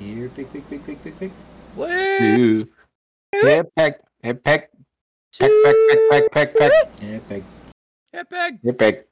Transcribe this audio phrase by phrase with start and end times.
[0.00, 1.30] Here, pick, pick, pick, pick, pick, pick.
[1.76, 2.18] Wait.
[2.18, 2.68] Two.
[3.32, 4.00] Hey, peck.
[4.22, 4.70] Hey, peck.
[5.38, 6.72] Peck, peck, peck, peck, peck, peck.
[7.02, 7.44] Yeah, pick.
[8.12, 8.58] Hey, peg.
[8.64, 9.06] Hey, peck.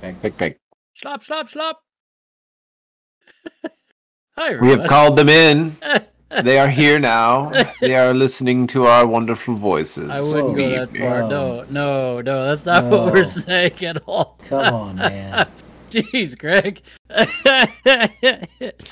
[0.00, 0.22] Peck.
[0.22, 0.58] Peck, peck.
[0.94, 1.82] Slop, slop, slop.
[4.36, 4.88] Hi, We have everybody.
[4.88, 5.76] called them in.
[6.42, 7.50] They are here now.
[7.80, 10.10] They are listening to our wonderful voices.
[10.10, 11.22] I wouldn't go that Good far.
[11.22, 11.28] Oh.
[11.28, 12.44] No, no, no.
[12.46, 13.22] That's not what we're No.
[13.24, 14.38] saying at all.
[14.46, 15.48] Come on, man.
[15.92, 16.82] Jeez, Greg.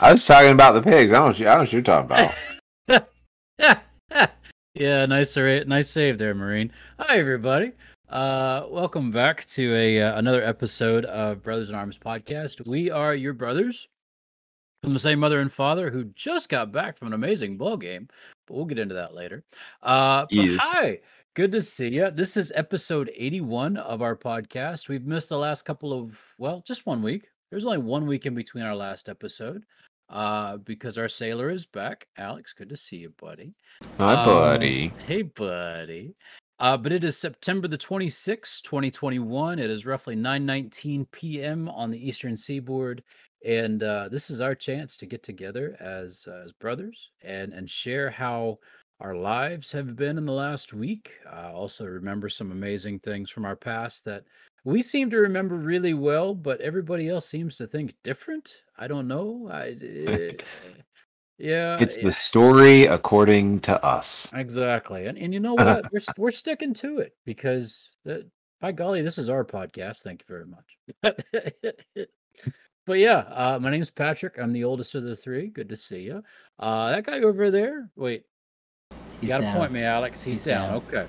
[0.00, 1.12] I was talking about the pigs.
[1.12, 1.24] I don't.
[1.24, 2.34] know what you- I don't you're talking about.
[4.74, 6.72] yeah, nice, nice save there, Marine.
[6.98, 7.72] Hi, everybody.
[8.08, 12.66] Uh, welcome back to a uh, another episode of Brothers in Arms podcast.
[12.66, 13.88] We are your brothers
[14.82, 18.08] from the same mother and father who just got back from an amazing ball game,
[18.46, 19.44] but we'll get into that later.
[19.82, 20.58] Uh, Yes.
[20.62, 21.00] hi,
[21.36, 22.10] good to see you.
[22.10, 24.88] This is episode eighty-one of our podcast.
[24.88, 27.28] We've missed the last couple of well, just one week.
[27.50, 29.64] There's only one week in between our last episode
[30.08, 32.08] uh, because our sailor is back.
[32.16, 33.52] Alex, good to see you, buddy.
[33.98, 34.92] My Um, buddy.
[35.06, 36.14] Hey, buddy.
[36.58, 39.58] Uh, but it is September the 26th, 2021.
[39.58, 41.68] It is roughly 9:19 p.m.
[41.68, 43.02] on the Eastern Seaboard,
[43.44, 47.68] and uh, this is our chance to get together as uh, as brothers and and
[47.68, 48.58] share how
[49.00, 51.18] our lives have been in the last week.
[51.30, 54.24] Uh, also, remember some amazing things from our past that
[54.64, 58.56] we seem to remember really well, but everybody else seems to think different.
[58.78, 59.48] I don't know.
[59.52, 60.32] I, eh,
[61.38, 64.30] yeah, It's the story according to us.
[64.34, 65.06] Exactly.
[65.06, 65.92] And and you know what?
[65.92, 68.26] we're we're sticking to it because that,
[68.60, 70.00] by golly, this is our podcast.
[70.00, 70.96] Thank you very much.
[72.86, 74.38] but yeah, uh, my name's Patrick.
[74.38, 75.48] I'm the oldest of the three.
[75.48, 76.22] Good to see you.
[76.58, 77.90] Uh, that guy over there.
[77.94, 78.24] Wait,
[79.20, 79.56] you got to down.
[79.56, 80.22] point me, Alex.
[80.22, 80.68] He's, He's down.
[80.68, 80.76] down.
[80.88, 81.06] Okay.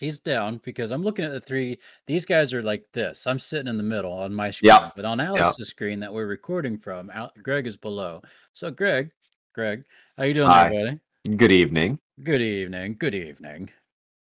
[0.00, 1.78] He's down because I'm looking at the three.
[2.06, 3.26] These guys are like this.
[3.26, 4.90] I'm sitting in the middle on my screen, Yeah.
[4.94, 8.22] but on Alex's screen that we're recording from, Al- Greg is below.
[8.52, 9.10] So, Greg,
[9.54, 9.82] Greg,
[10.16, 10.68] how you doing, Hi.
[10.68, 10.84] there,
[11.24, 11.36] buddy?
[11.36, 11.98] Good evening.
[12.22, 12.94] Good evening.
[12.96, 13.70] Good evening.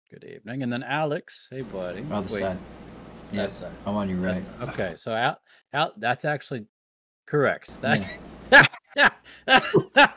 [0.09, 0.61] Good evening.
[0.63, 2.03] And then Alex, hey buddy.
[2.11, 2.57] Other Wait, side.
[3.31, 3.71] Yes, side.
[3.85, 4.69] I'm on your That's- right.
[4.69, 5.39] Okay, so out,
[5.73, 5.97] out.
[6.01, 6.65] That's actually
[7.27, 7.81] correct.
[7.81, 8.01] That.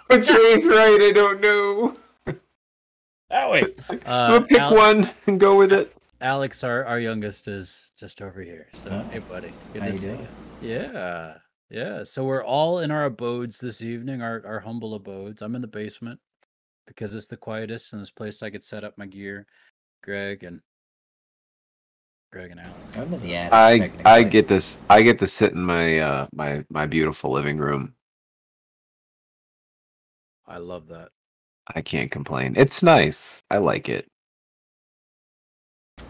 [0.08, 0.98] Which way is right?
[1.00, 1.94] I don't know.
[3.34, 3.82] Oh wait.
[3.90, 5.94] I'm Uh, gonna pick Al- one and go with it.
[6.20, 8.68] Alex, our our youngest, is just over here.
[8.74, 9.10] So Oh.
[9.10, 9.52] hey buddy.
[9.72, 10.28] Good How to you see doing?
[10.62, 10.68] you.
[10.70, 11.34] Yeah.
[11.70, 12.04] Yeah.
[12.04, 15.42] So we're all in our abodes this evening, our our humble abodes.
[15.42, 16.20] I'm in the basement
[16.86, 19.46] because it's the quietest and this place I could set up my gear.
[20.02, 20.60] Greg and
[22.32, 22.96] Greg and Alex.
[22.96, 23.92] I'm in the attic.
[24.04, 24.78] I I get this.
[24.90, 27.94] I get to sit in my uh my my beautiful living room.
[30.46, 31.08] I love that.
[31.74, 32.54] I can't complain.
[32.56, 33.42] It's nice.
[33.50, 34.06] I like it.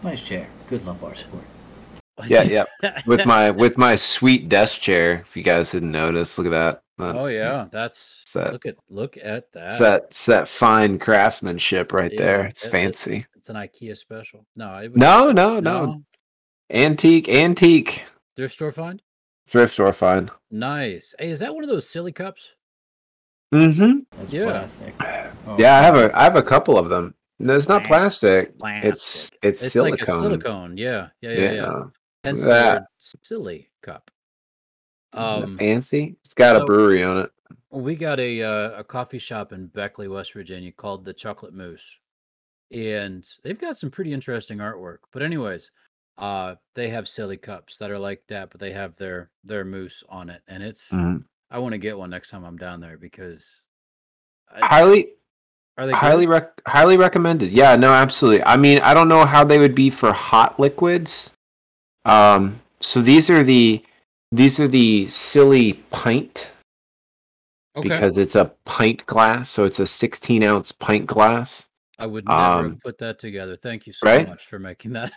[0.03, 0.47] Nice chair.
[0.67, 1.43] Good lumbar support.
[2.27, 2.65] Yeah, yeah.
[3.07, 5.19] With my with my sweet desk chair.
[5.19, 6.81] If you guys didn't notice, look at that.
[6.97, 9.65] Uh, oh yeah, that's It's that- look at look at that.
[9.67, 12.45] It's that it's that fine craftsmanship right Yeah, there.
[12.45, 13.25] It's it- it- fancy.
[13.35, 14.45] It's an IKEA special.
[14.55, 16.03] No, it was, No, no, no.
[16.71, 18.05] Antique, antique.
[18.35, 19.01] Thrift store find.
[19.47, 20.31] Thrift store find.
[20.49, 21.13] Nice.
[21.19, 22.55] Hey, is that one of those silly cups?
[23.53, 23.99] Mm-hmm.
[24.17, 24.45] That's Yeah.
[24.51, 24.95] plastic.
[25.45, 27.13] Oh, Yeah, I have a I have a couple of them.
[27.39, 28.49] No, it's not Plas- plastic.
[28.49, 29.39] It's Plastic.
[29.43, 29.91] it's, It's silicone.
[29.91, 30.77] like a silicone.
[30.77, 31.83] Yeah, yeah, yeah, yeah.
[32.23, 32.83] The that.
[32.97, 34.09] silly cup.
[35.13, 36.17] Isn't it Um, fancy.
[36.23, 37.31] It's got so- a brewery on it.
[37.71, 41.99] we got a uh, a coffee shop in Beckley, West Virginia called the Chocolate Moose,
[42.71, 44.99] and they've got some pretty interesting artwork.
[45.11, 45.71] But anyways,
[46.17, 50.03] uh, they have silly cups that are like that, but they have their their moose
[50.09, 50.89] on it, and it's.
[50.89, 51.25] Mhm.
[51.51, 53.61] I want to get one next time I'm down there because.
[54.51, 55.13] I, Highly
[55.77, 55.97] are they good?
[55.97, 57.51] highly rec- highly recommended.
[57.51, 58.43] Yeah, no, absolutely.
[58.43, 61.31] I mean, I don't know how they would be for hot liquids.
[62.05, 63.83] Um, so these are the
[64.31, 66.49] these are the silly pint
[67.75, 67.87] okay.
[67.87, 71.67] because it's a pint glass, so it's a 16 ounce pint glass.
[71.97, 73.55] I would never um, have put that together.
[73.55, 74.27] Thank you so right?
[74.27, 75.11] much for making that.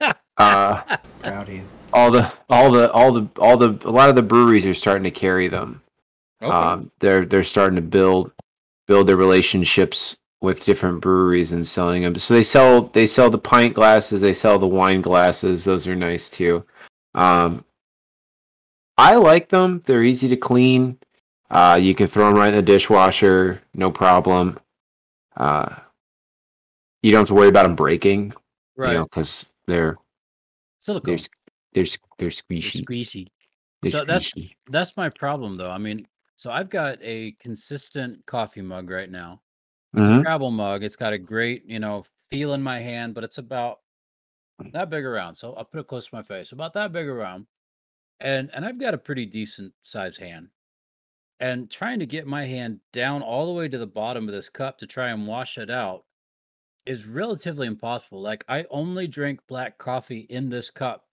[0.36, 0.82] Uh,
[1.20, 1.62] Proud of you.
[1.92, 5.04] all the all the all the all the a lot of the breweries are starting
[5.04, 5.80] to carry them.
[6.42, 6.52] okay.
[6.52, 8.32] Um, they're they're starting to build
[8.86, 12.14] build their relationships with different breweries and selling them.
[12.16, 15.64] So they sell they sell the pint glasses, they sell the wine glasses.
[15.64, 16.64] Those are nice too.
[17.14, 17.64] Um,
[18.98, 19.82] I like them.
[19.86, 20.98] They're easy to clean.
[21.50, 24.58] Uh, you can throw them right in the dishwasher, no problem.
[25.36, 25.74] Uh,
[27.02, 28.32] you don't have to worry about them breaking,
[28.76, 28.92] right.
[28.92, 29.96] you know, because they're
[30.78, 31.16] Silicone.
[31.16, 31.26] they're
[31.72, 32.84] they're they're They're squishy.
[32.84, 33.26] squeezy.
[33.82, 34.32] They're So that's-
[34.68, 35.70] That's my problem, though.
[35.70, 39.42] I mean, so I've got a consistent coffee mug right now.
[39.96, 40.24] It's Mhm.
[40.24, 40.84] a travel mug.
[40.84, 43.80] It's got a great, you know, feel in my hand, but it's about
[44.72, 45.36] that big around.
[45.36, 47.46] So I'll put it close to my face, about that big around.
[48.20, 50.50] And and I've got a pretty decent size hand.
[51.40, 54.48] and trying to get my hand down all the way to the bottom of this
[54.48, 56.06] cup to try and wash it out
[56.86, 58.20] is relatively impossible.
[58.22, 61.08] Like I only drink black coffee in this cup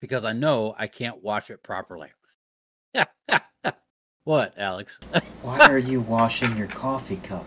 [0.00, 2.12] because I know I can't wash it properly.
[4.24, 4.98] what, Alex?
[5.42, 7.46] Why are you washing your coffee cup?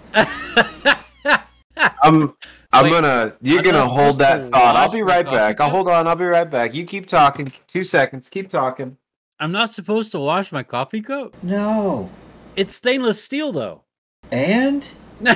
[2.03, 2.33] I'm
[2.71, 4.75] I'm Wait, gonna you're I'm gonna not hold supposed that to thought.
[4.75, 5.61] I'll wash be my right coffee back.
[5.61, 5.75] I'll cup?
[5.75, 6.73] hold on, I'll be right back.
[6.73, 7.51] You keep talking.
[7.67, 8.29] Two seconds.
[8.29, 8.97] Keep talking.
[9.39, 11.35] I'm not supposed to wash my coffee cup?
[11.43, 12.09] No.
[12.55, 13.83] It's stainless steel though.
[14.31, 14.87] And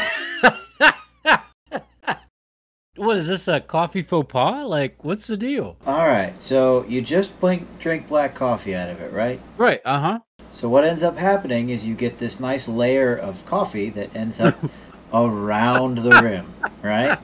[2.95, 4.65] what is this a coffee faux pas?
[4.65, 5.77] Like what's the deal?
[5.85, 9.39] all right, so you just blink, drink black coffee out of it, right?
[9.57, 10.19] Right, uh-huh.
[10.51, 14.39] So what ends up happening is you get this nice layer of coffee that ends
[14.39, 14.57] up
[15.13, 17.19] around the rim, right?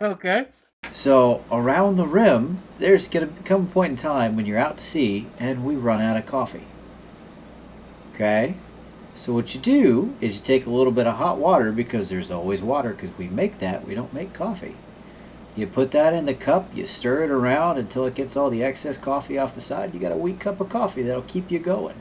[0.00, 0.46] Okay.
[0.92, 4.84] So around the rim, there's gonna come a point in time when you're out to
[4.84, 6.66] sea and we run out of coffee.
[8.14, 8.56] Okay?
[9.14, 12.30] So what you do is you take a little bit of hot water because there's
[12.30, 14.76] always water because we make that, we don't make coffee.
[15.56, 18.62] You put that in the cup, you stir it around until it gets all the
[18.62, 19.94] excess coffee off the side.
[19.94, 21.96] You got a weak cup of coffee that'll keep you going.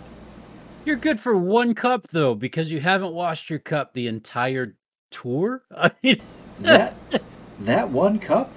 [0.85, 4.75] You're good for one cup though, because you haven't washed your cup the entire
[5.11, 5.63] tour.
[5.75, 6.21] I mean,
[6.59, 6.95] That
[7.61, 8.51] that one cup,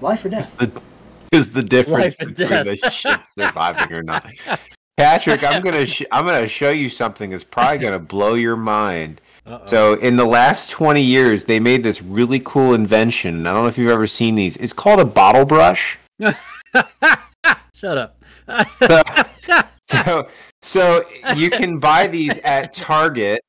[0.00, 0.58] life or Is death.
[0.58, 0.82] the
[1.32, 4.26] is the difference between the ship surviving or not?
[4.96, 9.20] Patrick, I'm gonna sh- I'm gonna show you something that's probably gonna blow your mind.
[9.46, 9.64] uh-oh.
[9.66, 13.46] So in the last 20 years, they made this really cool invention.
[13.46, 14.56] I don't know if you've ever seen these.
[14.56, 15.96] It's called a bottle brush.
[17.74, 18.16] Shut up.
[18.82, 19.02] So
[19.88, 20.28] so
[21.36, 23.42] you can buy these at Target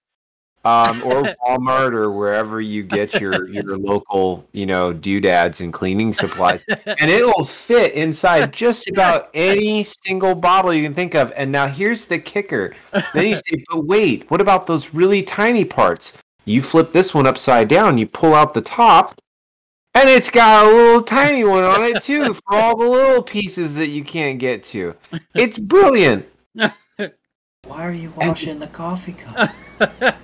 [0.63, 6.13] um, or Walmart or wherever you get your your local you know doodads and cleaning
[6.13, 11.33] supplies, and it'll fit inside just about any single bottle you can think of.
[11.35, 12.75] And now here's the kicker:
[13.13, 17.27] then you say, "But wait, what about those really tiny parts?" You flip this one
[17.27, 19.19] upside down, you pull out the top,
[19.93, 23.75] and it's got a little tiny one on it too for all the little pieces
[23.75, 24.95] that you can't get to.
[25.35, 26.27] It's brilliant.
[27.65, 29.49] Why are you washing the coffee cup?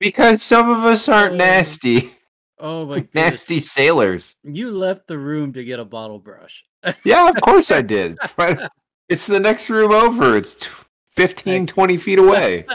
[0.00, 1.36] Because some of us aren't Oh.
[1.36, 2.16] nasty,
[2.58, 3.14] oh my goodness.
[3.14, 4.34] nasty sailors.
[4.42, 6.64] You left the room to get a bottle brush.
[7.04, 8.18] Yeah, of course I did.
[8.36, 8.72] But
[9.08, 10.36] it's the next room over.
[10.36, 10.68] It's t-
[11.14, 12.66] 15, 20 feet away.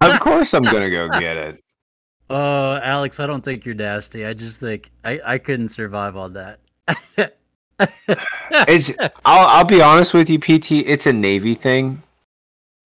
[0.00, 1.64] Of course I'm going to go get it.
[2.30, 4.24] Oh, Alex, I don't think you're nasty.
[4.26, 6.60] I just think I, I couldn't survive on that.
[8.68, 8.92] It's,
[9.24, 10.72] I'll, I'll be honest with you, PT.
[10.72, 12.02] It's a Navy thing.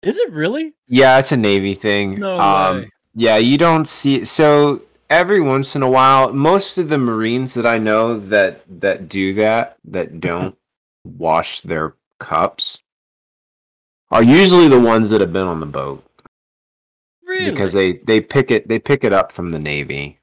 [0.02, 0.74] Is it really?
[0.88, 2.18] Yeah, it's a Navy thing.
[2.18, 2.90] No um, way.
[3.14, 4.24] Yeah, you don't see.
[4.24, 9.08] So every once in a while, most of the Marines that I know that that
[9.08, 10.56] do that, that don't
[11.04, 12.78] wash their cups,
[14.10, 16.04] are usually the ones that have been on the boat
[17.30, 17.50] Really?
[17.50, 20.18] because they they pick it they pick it up from the Navy.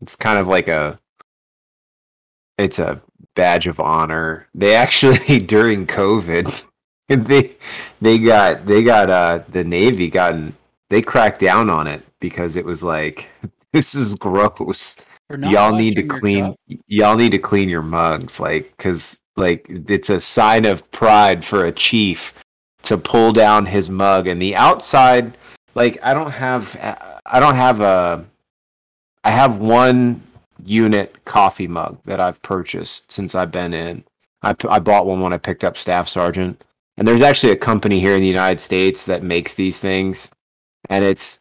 [0.00, 0.98] It's kind of like a
[2.58, 3.00] it's a
[3.34, 4.48] badge of honor.
[4.54, 6.64] They actually during COVID
[7.08, 7.56] they
[8.00, 10.56] they got they got uh the Navy gotten
[10.90, 13.28] they cracked down on it because it was like
[13.72, 14.96] this is gross.
[15.48, 16.54] Y'all need to clean
[16.86, 21.64] y'all need to clean your mugs like cuz like it's a sign of pride for
[21.64, 22.34] a chief
[22.82, 25.36] to pull down his mug and the outside
[25.74, 26.76] like I don't have
[27.26, 28.24] I don't have a
[29.24, 30.22] I have one
[30.64, 34.04] unit coffee mug that I've purchased since I've been in.
[34.42, 36.64] I, I bought one when I picked up staff sergeant.
[36.96, 40.30] And there's actually a company here in the United States that makes these things
[40.90, 41.38] and it's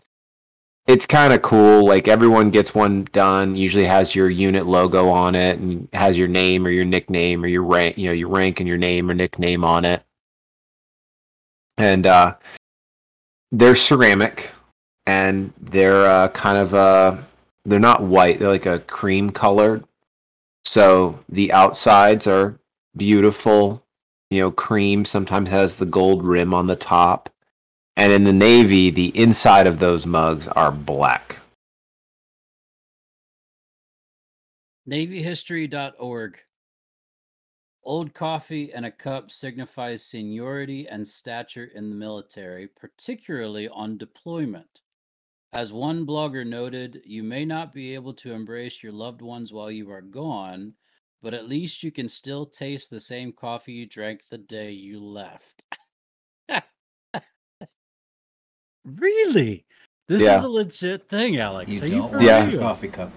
[0.88, 5.36] it's kind of cool like everyone gets one done usually has your unit logo on
[5.36, 8.60] it and has your name or your nickname or your rank you know your rank
[8.60, 10.04] and your name or nickname on it
[11.78, 12.36] and uh
[13.52, 14.50] they're ceramic
[15.06, 17.18] and they're uh, kind of uh
[17.66, 19.84] they're not white they're like a cream colored
[20.66, 22.60] so the outsides are
[22.96, 23.84] beautiful
[24.30, 27.30] you know cream sometimes has the gold rim on the top
[27.98, 31.40] and in the navy the inside of those mugs are black
[34.90, 36.40] Navyhistory.org.
[37.86, 44.82] Old coffee and a cup signifies seniority and stature in the military, particularly on deployment.
[45.54, 49.70] As one blogger noted, you may not be able to embrace your loved ones while
[49.70, 50.74] you are gone,
[51.22, 55.00] but at least you can still taste the same coffee you drank the day you
[55.00, 55.62] left.
[58.84, 59.64] really?
[60.08, 60.38] This Yeah.
[60.38, 61.70] is a legit thing, Alex.
[61.70, 62.44] You Are don't you for Yeah.
[62.44, 62.60] your real?
[62.60, 63.12] coffee cup.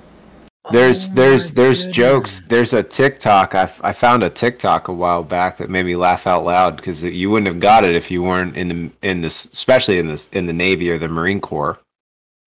[0.73, 2.41] There's Oh there's my there's jokes.
[2.49, 3.55] There's a TikTok.
[3.55, 6.77] I, f- I found a TikTok a while back that made me laugh out loud
[6.77, 10.09] because you wouldn't have got it if you weren't in the in this especially in
[10.09, 11.79] this in the Navy or the Marine Corps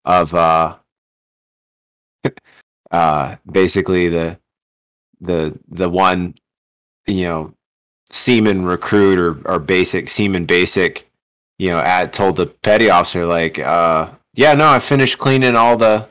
[0.06, 0.76] of uh
[2.92, 4.40] uh basically the
[5.22, 6.34] the the one
[7.08, 7.54] you know
[8.12, 11.10] seaman recruit or or basic seaman basic
[11.60, 15.78] you know at told the petty officer like uh yeah no I finished cleaning all
[15.78, 16.08] the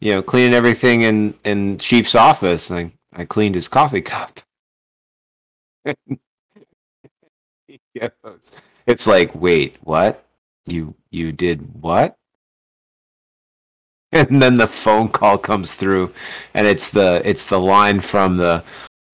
[0.00, 2.70] you know, cleaning everything in in Chief's office.
[2.70, 4.40] And I, I cleaned his coffee cup.
[8.86, 10.24] It's like, wait, what?
[10.66, 12.16] You you did what?
[14.30, 16.12] And then the phone call comes through,
[16.54, 18.62] and it's the it's the line from the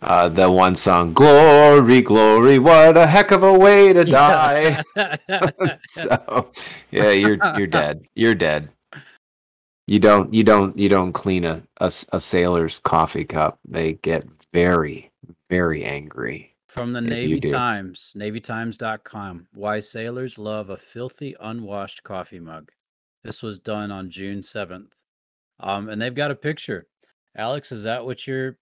[0.02, 4.83] uh, the one song, "Glory, glory, what a heck of a way to die."
[5.87, 6.50] so,
[6.90, 8.02] yeah, you're you're dead.
[8.14, 8.69] You're dead.
[9.87, 13.59] You don't you don't you don't clean a a sailor's coffee cup.
[13.66, 15.11] They get very
[15.49, 16.54] very angry.
[16.69, 17.40] From the Navy.
[17.40, 19.49] Times, navytimes.com.
[19.54, 22.71] Why sailors love a filthy, unwashed coffee mug.
[23.23, 24.93] This was done on June 7th.
[25.61, 26.87] Um, and they've got a picture.
[27.37, 28.57] Alex, is that what your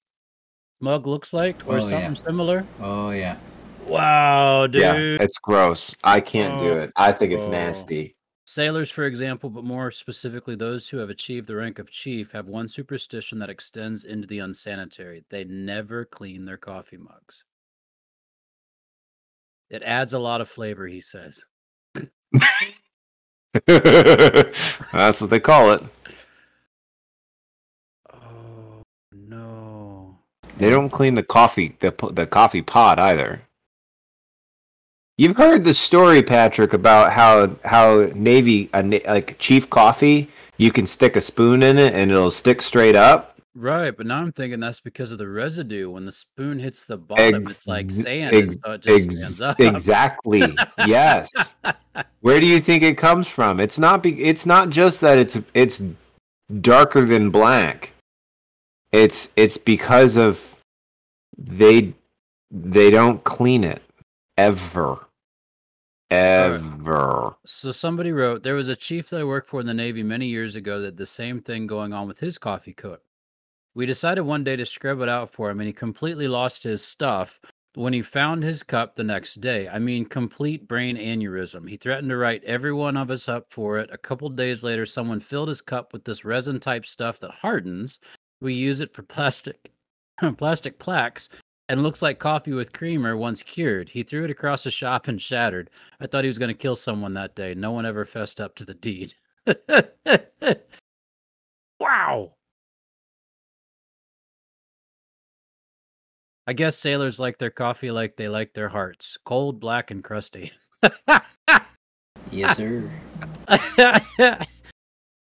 [0.80, 1.88] mug looks like or Oh, yeah.
[1.88, 2.66] something similar?
[2.80, 3.38] Oh yeah.
[3.86, 4.82] Wow, dude.
[4.82, 5.94] Yeah, it's gross.
[6.04, 6.92] I can't do Oh, it.
[6.96, 7.50] I think it's oh.
[7.50, 8.16] nasty.
[8.46, 12.48] Sailors, for example, but more specifically those who have achieved the rank of chief, have
[12.48, 15.24] one superstition that extends into the unsanitary.
[15.30, 17.44] They never clean their coffee mugs.
[19.70, 21.44] It adds a lot of flavor, he says.
[23.66, 25.82] That's what they call it.
[28.12, 30.18] Oh, no.
[30.58, 33.42] They don't clean the coffee the the coffee pot either.
[35.16, 40.28] You've heard the story, Patrick, about how how Navy a, like Chief Coffee,
[40.58, 43.27] you can stick a spoon in it and it'll stick straight up.
[43.54, 45.90] Right, but now I'm thinking that's because of the residue.
[45.90, 49.06] When the spoon hits the bottom, it's like Ex- sand, and ex- so it just
[49.06, 49.60] Ex- stands up.
[49.60, 50.56] exactly.
[50.86, 51.28] yes.
[52.20, 53.58] Where do you think it comes from?
[53.58, 54.02] It's not.
[54.02, 55.82] Be- it's not just that it's it's
[56.60, 57.92] darker than black.
[58.92, 60.56] It's it's because of
[61.36, 61.92] they
[62.50, 63.82] they don't clean it
[64.36, 65.04] ever,
[66.10, 67.34] ever.
[67.44, 70.26] So somebody wrote there was a chief that I worked for in the Navy many
[70.26, 73.02] years ago that the same thing going on with his coffee cup.
[73.78, 76.82] We decided one day to scrub it out for him, and he completely lost his
[76.82, 77.38] stuff
[77.76, 79.68] when he found his cup the next day.
[79.68, 81.68] I mean, complete brain aneurysm.
[81.68, 83.88] He threatened to write every one of us up for it.
[83.92, 88.00] A couple days later, someone filled his cup with this resin type stuff that hardens.
[88.40, 89.70] We use it for plastic
[90.38, 91.28] plastic plaques
[91.68, 93.88] and looks like coffee with creamer once cured.
[93.88, 95.70] He threw it across the shop and shattered.
[96.00, 97.54] I thought he was going to kill someone that day.
[97.54, 99.14] No one ever fessed up to the deed.
[101.78, 102.32] wow.
[106.48, 110.50] I guess sailors like their coffee like they like their hearts cold, black, and crusty.
[112.30, 112.90] Yes, sir.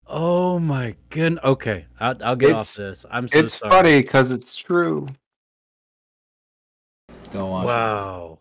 [0.07, 1.43] oh my goodness.
[1.43, 3.05] Okay, I'll, I'll get It's- off this.
[3.09, 3.71] I'm so It's sorry.
[3.71, 5.07] funny because it's true.
[7.31, 7.65] Don't watch.
[7.65, 8.39] Wow.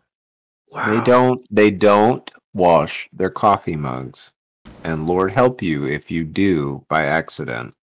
[0.71, 0.95] Wow.
[0.95, 1.47] They don't.
[1.50, 4.35] They don't wash their coffee mugs,
[4.85, 7.75] and Lord help you if you do by accident.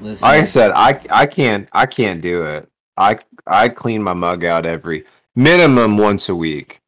[0.00, 2.68] Listen, Like I said, I I can't I can't do it.
[2.96, 6.80] I I clean my mug out every minimum once a week.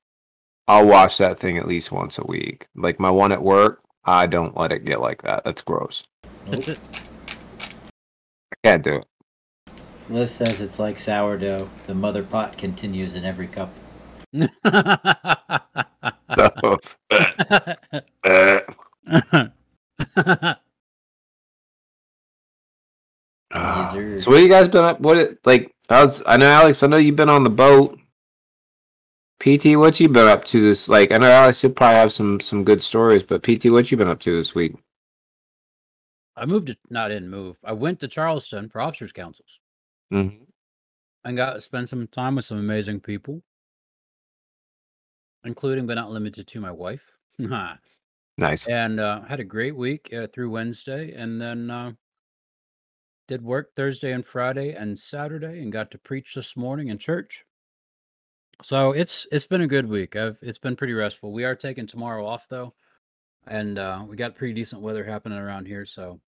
[0.66, 2.68] I'll wash that thing at least once a week.
[2.74, 5.44] Like my one at work, I don't let it get like that.
[5.44, 6.04] That's gross.
[6.46, 6.76] Nope.
[7.30, 9.06] I can't do it.
[10.10, 11.68] Liz says it's like sourdough.
[11.86, 13.70] The mother pot continues in every cup.
[14.34, 14.48] So,
[18.24, 18.60] uh,
[23.54, 24.18] Yes, sir.
[24.18, 25.00] so what you guys been up?
[25.00, 25.74] What it like?
[25.88, 26.22] I was.
[26.26, 26.82] I know Alex.
[26.82, 27.98] I know you've been on the boat.
[29.40, 30.88] PT, what you been up to this?
[30.88, 33.96] Like, I know Alex, you'll probably have some some good stories, but PT, what you
[33.96, 34.74] been up to this week?
[36.36, 37.58] I moved to not in move.
[37.64, 39.60] I went to Charleston for officers councils
[40.12, 40.44] Mm-hmm.
[41.24, 43.42] and got to spend some time with some amazing people,
[45.44, 47.12] including but not limited to my wife.
[48.40, 48.68] Nice.
[48.68, 51.92] and uh, had a great week uh, through Wednesday, and then uh,
[53.28, 57.44] did work Thursday and Friday and Saturday, and got to preach this morning in church.
[58.62, 60.16] So it's it's been a good week.
[60.16, 61.30] I've it's been pretty restful.
[61.30, 62.74] We are taking tomorrow off though,
[63.46, 66.20] and uh, we got pretty decent weather happening around here, so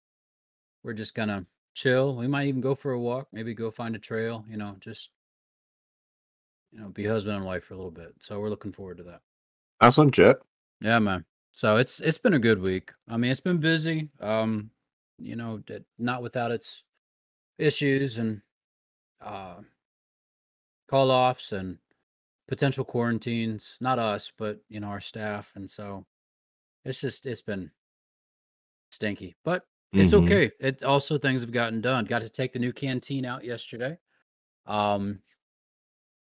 [0.83, 2.15] we're just gonna chill.
[2.15, 4.45] We might even go for a walk, maybe go find a trail.
[4.47, 5.09] You know, just
[6.71, 8.13] you know, be husband and wife for a little bit.
[8.19, 9.21] So we're looking forward to that.
[9.81, 10.37] That's one jet.
[10.79, 11.25] Yeah, man.
[11.51, 12.91] So it's it's been a good week.
[13.09, 14.09] I mean, it's been busy.
[14.21, 14.69] Um,
[15.17, 15.61] you know,
[15.99, 16.83] not without its
[17.61, 18.41] issues and
[19.21, 19.61] uh,
[20.87, 21.79] call offs and
[22.47, 23.77] potential quarantines.
[23.81, 26.05] Not us, but you know our staff, and so
[26.85, 27.71] it's just it's been
[28.89, 30.23] stinky, but it's Mhm.
[30.23, 30.51] okay.
[30.59, 32.05] It also things have gotten done.
[32.05, 33.97] Got to take the new canteen out yesterday,
[34.65, 35.23] um,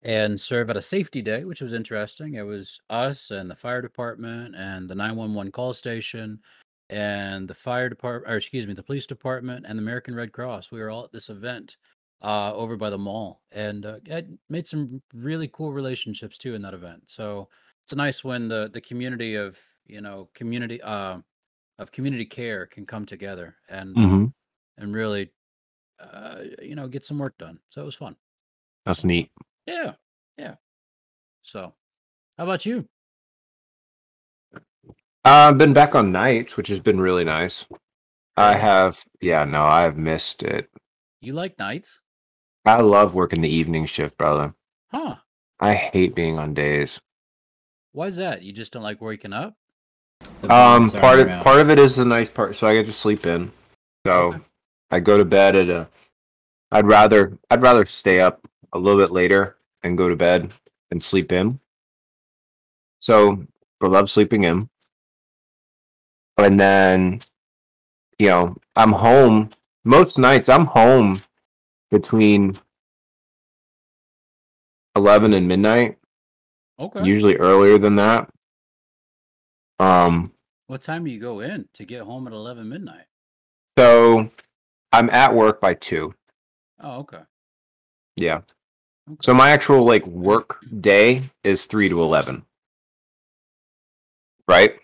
[0.03, 2.35] and serve at a safety day, which was interesting.
[2.35, 6.41] It was us and the fire department and the nine one one call station
[6.91, 10.71] and the fire department, or excuse me, the police department and the American Red Cross.
[10.73, 11.77] We were all at this event
[12.23, 16.63] uh, over by the mall, and uh, I made some really cool relationships too in
[16.63, 17.03] that event.
[17.07, 17.49] So
[17.85, 21.19] it's nice when the the community of you know community uh,
[21.79, 24.33] of community care can come together and uh, Mhm.
[24.79, 25.31] and really
[26.01, 27.61] uh, you know get some work done.
[27.71, 28.17] So it was fun.
[28.85, 29.31] That's neat.
[29.67, 29.95] Yeah,
[30.37, 30.55] yeah.
[31.43, 31.75] So
[32.37, 32.89] how about you?
[35.25, 37.67] Uh, I've been back on nights, which has been really nice.
[38.37, 40.71] I have, yeah, no, I've missed it.
[41.21, 42.01] You like nights?
[42.65, 44.55] I love working the evening shift, brother.
[44.93, 45.17] Huh?
[45.61, 47.01] I hate being on days.
[47.93, 48.43] Why is that?
[48.43, 49.55] You just don't like waking up?
[50.49, 51.43] Um, part of around.
[51.43, 53.51] part of it is the nice part, so I get to sleep in.
[54.07, 54.45] So Okay.
[54.91, 55.89] I go to bed at a.
[56.71, 60.53] I'd rather I'd rather stay up a little bit later and go to bed
[60.91, 61.59] and sleep in.
[63.01, 63.45] So
[63.81, 64.69] I love sleeping in,
[66.39, 67.21] and then,
[68.19, 69.51] you know, I'm home
[69.85, 70.49] most nights.
[70.49, 71.23] I'm home
[71.91, 72.55] between
[74.97, 75.99] eleven and midnight.
[76.79, 77.05] Okay.
[77.05, 78.31] Usually earlier than that.
[79.79, 80.33] Um.
[80.67, 83.07] What time do you go in to get home at eleven midnight?
[83.79, 84.31] So
[84.93, 86.15] I'm at work by two.
[86.81, 87.23] Oh, okay.
[88.17, 88.43] Yeah.
[89.09, 89.17] Okay.
[89.23, 92.45] So my actual like work day is three to eleven.
[94.47, 94.79] Right?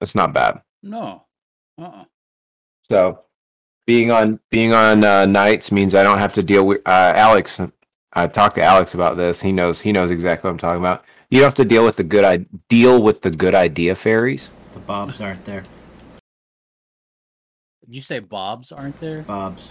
[0.00, 0.62] That's not bad.
[0.82, 1.24] No.
[1.78, 1.84] Uh.
[1.84, 2.04] uh
[2.90, 3.20] So
[3.86, 7.60] being on being on uh, nights means I don't have to deal with uh, Alex.
[8.14, 9.40] I talked to Alex about this.
[9.40, 11.04] He knows he knows exactly what I'm talking about.
[11.30, 14.50] You don't have to deal with the good I deal with the good idea fairies.
[14.74, 15.64] The bobs aren't there.
[17.84, 19.22] Did you say Bob's aren't there?
[19.22, 19.70] Bobs.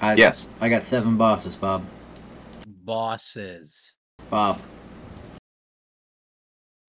[0.00, 0.48] I, Yes.
[0.60, 1.84] I got seven bosses, Bob.
[2.84, 3.94] Bosses.
[4.30, 4.60] Bob.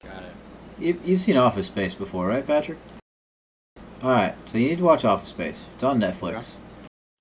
[0.04, 0.32] Got it.
[0.80, 2.78] You, you've seen Office Space before, right, Patrick?
[4.02, 5.68] Alright, so you need to watch Office Space.
[5.76, 6.54] It's on Netflix.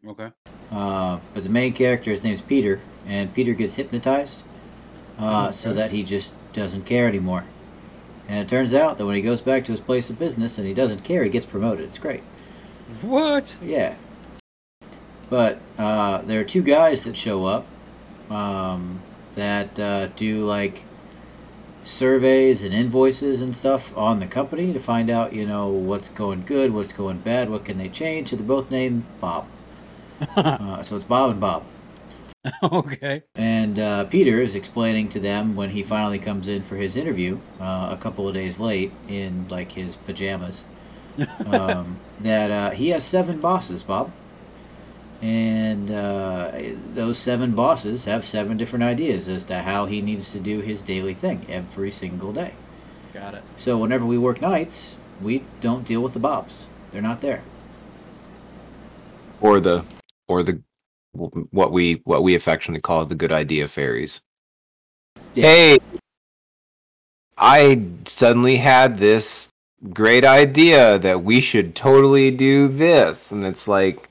[0.07, 0.31] Okay.
[0.71, 4.45] Uh, but the main character, his name's Peter, and Peter gets hypnotized
[5.19, 7.45] uh, so that he just doesn't care anymore.
[8.29, 10.67] And it turns out that when he goes back to his place of business and
[10.69, 11.87] he doesn't care, he gets promoted.
[11.87, 12.23] It's great.
[13.01, 13.57] What?
[13.61, 13.97] Yeah.
[15.31, 17.67] But uh, there are two guys that show up
[18.31, 19.01] um,
[19.35, 20.85] that uh, do like
[21.83, 26.45] surveys and invoices and stuff on the company to find out, you know, what's going
[26.45, 28.29] good, what's going bad, what can they change.
[28.29, 29.47] So they're both named Bob.
[30.37, 31.63] Uh, so it's Bob and Bob.
[32.63, 33.23] okay.
[33.35, 37.39] And uh, Peter is explaining to them when he finally comes in for his interview,
[37.61, 40.65] uh, a couple of days late in like his pajamas,
[41.47, 44.11] um, that uh, he has seven bosses, Bob.
[45.21, 46.53] And uh,
[46.95, 50.83] those seven bosses have seven different ideas as to how he needs to do his
[50.83, 52.55] daily thing every single day.
[53.13, 53.43] Got it.
[53.57, 56.67] So whenever we work nights, we don't deal with the bobs.
[56.93, 57.43] They're not there.
[59.41, 59.85] Or the
[60.29, 60.63] or the
[61.13, 64.21] what we what we affectionately call the good idea fairies.
[65.35, 65.47] Yeah.
[65.47, 65.79] Hey,
[67.37, 69.49] I suddenly had this
[69.93, 74.08] great idea that we should totally do this, and it's like,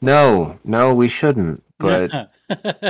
[0.00, 2.10] no, no, we shouldn't, but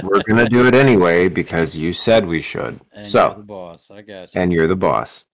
[0.02, 2.80] we're gonna do it anyway because you said we should.
[2.92, 3.90] And so, you're the boss.
[3.90, 4.34] I guess.
[4.34, 4.40] you.
[4.40, 5.24] and you're the boss.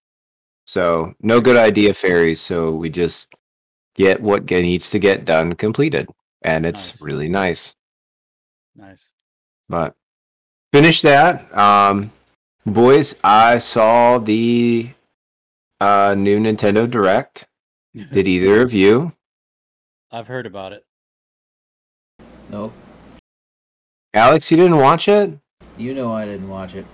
[0.67, 2.41] So, no good idea fairies.
[2.41, 3.35] So we just
[3.95, 6.09] get what needs to get done completed,
[6.43, 7.03] and it's Nice.
[7.03, 7.75] really nice.
[8.75, 9.11] nice.
[9.69, 9.95] But
[10.73, 11.53] finish that.
[11.57, 12.11] Um,
[12.67, 14.91] boys, I saw the
[15.81, 17.47] uh, new Nintendo Direct.
[18.13, 19.13] Did either of you?
[20.11, 20.84] I've heard about it.
[22.55, 22.73] Nope.
[24.14, 25.37] Alex, you didn't watch it?
[25.77, 26.87] You know I didn't watch it.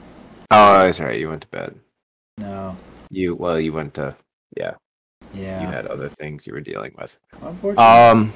[0.50, 1.20] Oh, that's right.
[1.20, 1.78] You went to bed.
[2.38, 2.74] No.
[3.10, 4.16] You well, you went to
[4.56, 4.72] yeah.
[5.34, 5.60] Yeah.
[5.60, 7.18] You had other things you were dealing with.
[7.42, 7.84] Unfortunately.
[7.84, 8.32] Um.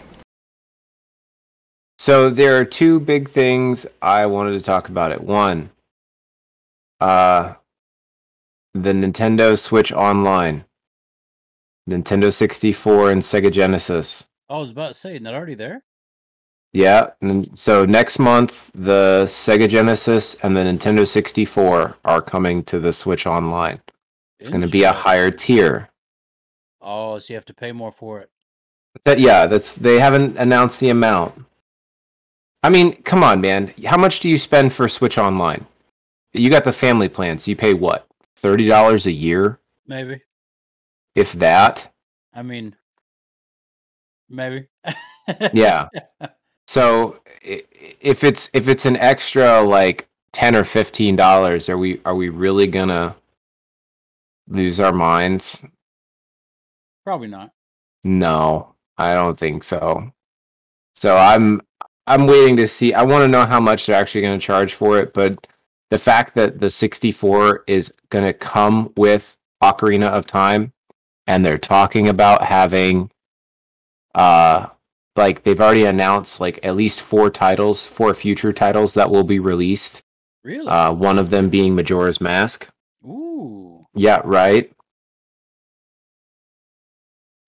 [1.99, 5.11] So there are two big things I wanted to talk about.
[5.11, 5.71] It one,
[7.01, 7.55] uh,
[8.75, 10.67] the Nintendo Switch Online,
[11.89, 14.29] Nintendo 64, and Sega Genesis.
[14.51, 15.83] Oh, I was about to say, not already there?
[16.75, 22.81] Yeah, and so next month the Sega Genesis and the Nintendo 64 are coming to
[22.81, 23.81] the Switch Online.
[24.41, 25.89] It's going to be a higher tier.
[26.83, 28.31] Oh, so you have to pay more for it.
[29.05, 31.45] That yeah, that's they haven't announced the amount.
[32.65, 33.73] I mean, come on, man.
[33.87, 35.65] How much do you spend for Switch Online?
[36.33, 38.09] You got the family plan, so You pay what?
[38.35, 40.21] Thirty dollars a year, Maybe.
[41.15, 41.93] if that.
[42.35, 42.75] I mean,
[44.29, 44.67] maybe.
[45.55, 45.89] Yeah.
[46.75, 52.17] So if it's if it's an extra like ten or fifteen dollars, are we are
[52.17, 53.15] we really gonna
[54.49, 55.65] lose our minds?
[57.05, 57.53] Probably not.
[58.03, 60.13] No, I don't think so.
[60.95, 61.63] So I'm
[62.09, 62.93] I'm waiting to see.
[62.93, 65.47] I want to know how much they're actually going to charge for it, but
[65.91, 70.73] the fact that the 64 is going to come with Ocarina of Time
[71.29, 73.13] and they're talking about having
[74.17, 74.67] uh
[75.17, 79.39] like they've already announced like at least four titles, four future titles that will be
[79.39, 80.03] released.
[80.43, 80.67] Really?
[80.67, 82.69] Uh one of them being Majora's Mask.
[83.05, 83.83] Ooh.
[83.95, 84.71] Yeah, right.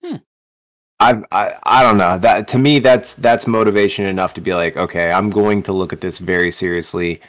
[0.02, 0.16] Hmm.
[1.00, 2.18] I I I don't know.
[2.18, 5.92] That to me that's that's motivation enough to be like, okay, I'm going to look
[5.92, 7.20] at this very seriously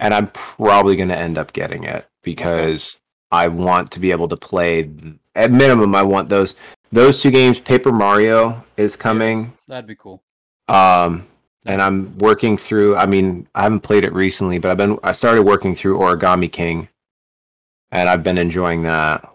[0.00, 2.98] and I'm probably going to end up getting it because
[3.30, 4.90] I want to be able to play
[5.34, 6.54] at minimum I want those
[6.92, 10.22] those two games Paper Mario is coming That'd be cool.
[10.68, 11.26] um
[11.64, 15.12] and I'm working through I mean, I haven't played it recently, but I've been I
[15.12, 16.88] started working through Origami King
[17.90, 19.28] and I've been enjoying that.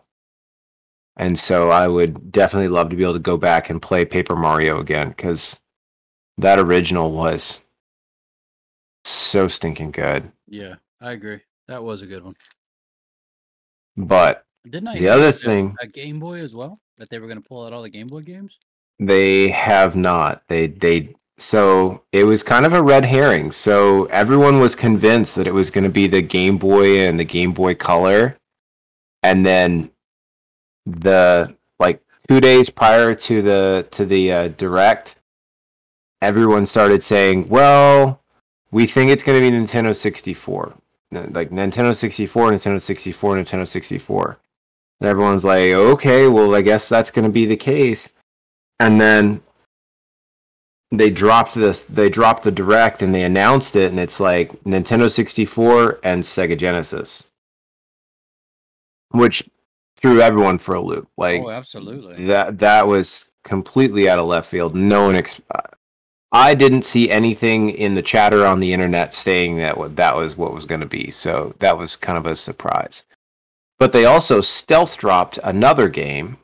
[1.17, 4.35] And so I would definitely love to be able to go back and play Paper
[4.35, 5.59] Mario again cuz
[6.37, 7.63] that original was
[9.03, 10.31] so stinking good.
[10.47, 11.41] Yeah, I agree.
[11.67, 12.35] That was a good one.
[13.97, 16.79] But Didn't I The other thing- a Game Boy as well?
[16.97, 18.57] That they were going to pull out all the Game Boy games?
[19.01, 20.43] They have not.
[20.47, 23.51] They they so it was kind of a red herring.
[23.51, 27.25] So everyone was convinced that it was going to be the Game Boy and the
[27.25, 28.37] Game Boy Color,
[29.23, 29.91] and then
[30.85, 35.15] the like two days prior to the to the uh, direct,
[36.21, 38.21] everyone started saying, "Well,
[38.71, 40.75] we think it's going to be Nintendo 64."
[41.11, 44.39] Like Nintendo 64, Nintendo 64, Nintendo 64.
[45.01, 48.07] And everyone's like, okay, well, I guess that's going to be the case
[48.81, 49.41] and then
[50.89, 55.09] they dropped this they dropped the direct and they announced it and it's like Nintendo
[55.09, 57.27] 64 and Sega Genesis.
[59.11, 59.47] Which
[59.97, 61.07] threw everyone for a loop.
[61.15, 62.25] Like oh, absolutely.
[62.25, 64.75] that that was completely out of left field.
[64.75, 65.41] No one ex-
[66.31, 70.35] I didn't see anything in the chatter on the internet saying that what that was
[70.35, 71.11] what was going to be.
[71.11, 73.03] So that was kind of a surprise.
[73.77, 76.37] But they also stealth dropped another game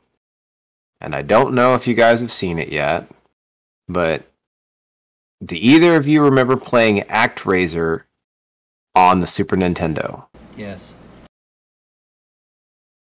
[1.02, 3.10] and I don't know if you guys have seen it yet,
[3.88, 4.24] but
[5.44, 8.04] do either of you remember playing ActRaiser
[8.96, 10.26] on the Super Nintendo?
[10.56, 10.94] Yes.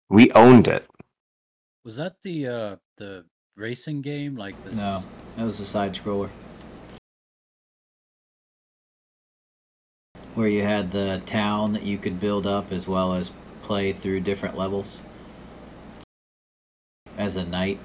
[0.10, 0.88] We owned it.
[1.86, 4.78] Was that the uh the racing game like this?
[4.78, 5.04] No,
[5.38, 6.30] that was a side scroller.
[10.36, 14.20] Where you had the town that you could build up as well as play through
[14.20, 14.98] different levels
[17.18, 17.80] as a knight.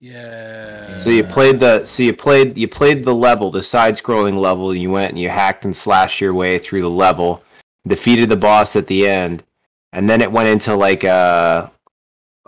[0.00, 0.98] Yeah.
[0.98, 4.70] So you played the so you played you played the level, the side scrolling level,
[4.70, 7.42] and you went and you hacked and slashed your way through the level,
[7.86, 9.44] defeated the boss at the end,
[9.92, 11.70] and then it went into like a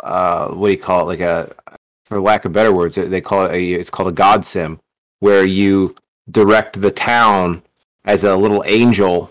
[0.02, 1.04] uh what do you call it?
[1.04, 1.54] Like a
[2.04, 4.78] for lack of better words, they call it a it's called a god sim,
[5.20, 5.94] where you
[6.30, 7.62] direct the town
[8.04, 9.30] as a little angel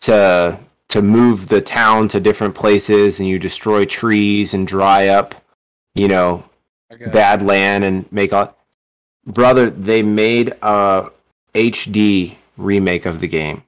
[0.00, 0.58] to
[0.96, 5.34] to move the town to different places and you destroy trees and dry up,
[5.94, 6.42] you know,
[6.90, 7.12] I it.
[7.12, 8.56] bad land and make all
[9.26, 11.10] brother they made a
[11.54, 13.62] hd remake of the game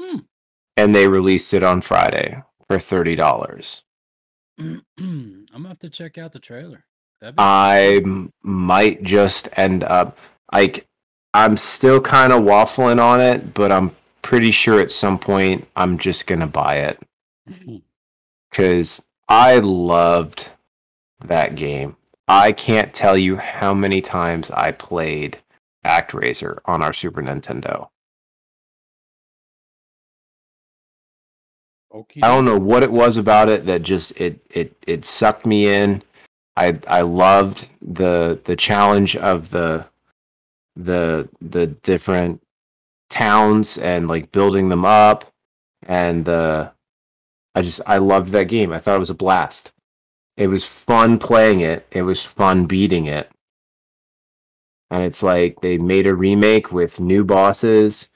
[0.00, 0.18] Hmm.
[0.76, 3.82] and they released it on friday for $30
[4.58, 4.82] I'm
[5.52, 6.84] gonna have to check out the trailer.
[7.20, 10.18] That'd be i m- might just end up
[10.52, 10.86] like
[11.34, 13.94] i'm still kind of waffling on it but i'm
[14.26, 17.00] pretty sure at some point i'm just gonna buy it
[17.48, 17.76] hmm.
[18.50, 20.46] because I loved
[21.24, 21.96] that game.
[22.28, 25.38] I can't tell you how many times I played
[25.84, 27.88] ActRaiser on our Super Nintendo.
[31.92, 35.46] Okie I don't know what it was about it that just it it it sucked
[35.46, 36.02] me in.
[36.56, 39.86] I I loved the the challenge of the
[40.74, 42.42] the the different
[43.10, 45.24] towns and like building them up
[45.86, 46.72] and the
[47.54, 48.72] I just I loved that game.
[48.72, 49.72] I thought it was a blast.
[50.36, 51.86] It was fun playing it.
[51.90, 53.30] It was fun beating it.
[54.90, 58.10] And it's like they made a remake with new bosses,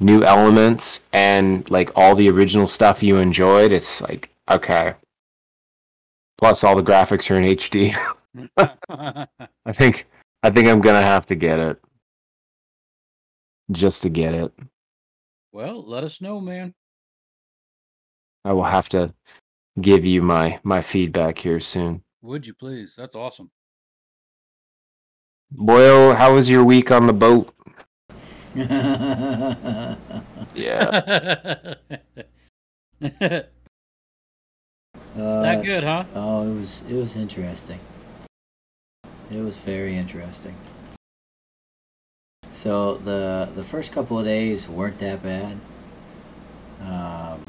[0.00, 3.72] new elements, and like all the original stuff you enjoyed.
[3.72, 4.94] It's like okay.
[6.38, 7.94] Plus all the graphics are in HD.
[9.66, 10.06] I think
[10.42, 11.78] I think I'm gonna have to get it.
[13.70, 14.52] Just to get it.
[15.52, 16.74] well, let us know, man.
[18.44, 19.12] I will have to
[19.80, 22.02] give you my my feedback here soon.
[22.22, 22.94] Would you please?
[22.96, 23.50] That's awesome.
[25.50, 27.54] Boyle, how was your week on the boat?
[30.54, 31.74] Yeah.
[35.16, 36.04] Uh, that good, huh?
[36.14, 37.80] Oh, it was it was interesting.
[39.30, 40.54] It was very interesting.
[42.58, 45.60] So the the first couple of days weren't that bad,
[46.82, 47.44] um,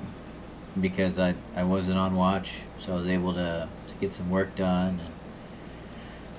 [0.79, 4.53] because I I wasn't on watch, so I was able to to get some work
[4.53, 5.13] done and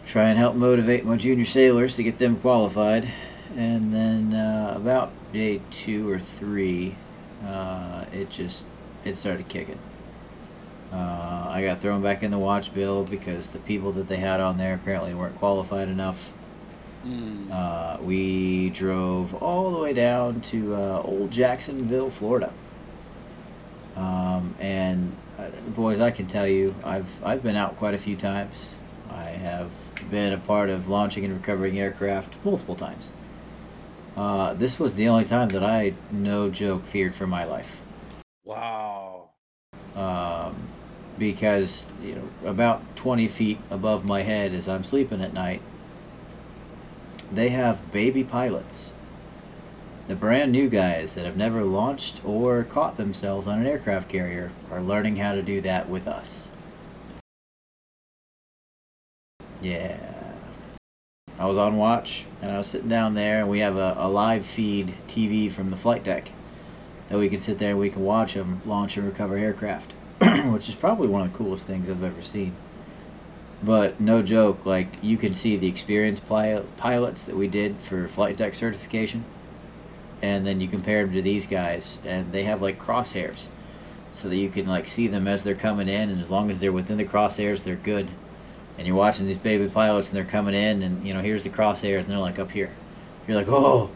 [0.07, 3.13] try and help motivate my junior sailors to get them qualified.
[3.57, 6.95] And then uh, about day two or three,
[7.45, 8.67] uh, it just
[9.05, 9.81] it started kicking.
[10.93, 14.39] Uh, I got thrown back in the watch bill because the people that they had
[14.39, 16.35] on there apparently weren't qualified enough.
[17.07, 17.51] Mm.
[17.51, 22.53] Uh, we drove all the way down to uh, Old Jacksonville, Florida.
[23.97, 28.17] Um, and uh, boys, I can tell you, I've I've been out quite a few
[28.17, 28.71] times.
[29.11, 29.73] I have
[30.11, 33.11] been a part of launching and recovering aircraft multiple times.
[34.17, 37.81] Uh, this was the only time that I, no joke, feared for my life.
[38.45, 39.31] Wow.
[39.95, 40.69] um,
[41.19, 45.63] because you know about 20 feet above my head as I'm sleeping at night,
[47.33, 48.93] they have baby pilots.
[50.09, 54.51] The brand new guys that have never launched or caught themselves on an aircraft carrier
[54.71, 56.49] are learning how to do that with us.
[59.63, 60.15] Yeah.
[61.39, 64.09] I was on watch and I was sitting down there and we have a, a
[64.09, 66.33] live feed TV from the flight deck
[67.09, 69.93] that we can sit there and we can watch them launch and recover aircraft,
[70.47, 72.55] which is probably one of the coolest things I've ever seen.
[73.63, 78.37] But no joke, like you can see the experienced pilots that we did for flight
[78.39, 79.25] deck certification,
[80.23, 83.49] and then you compare them to these guys, and they have like crosshairs,
[84.13, 86.61] so that you can like see them as they're coming in, and as long as
[86.61, 88.09] they're within the crosshairs, they're good.
[88.79, 91.51] And you're watching these baby pilots, and they're coming in, and you know here's the
[91.51, 92.71] crosshairs, and they're like up here.
[93.29, 93.91] You're like, oh,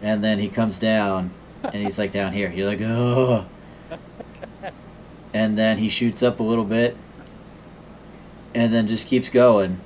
[0.00, 1.30] and then he comes down,
[1.62, 2.50] and he's like down here.
[2.50, 3.46] You're like, oh.
[5.34, 6.96] And then he shoots up a little bit,
[8.54, 9.80] and then just keeps going,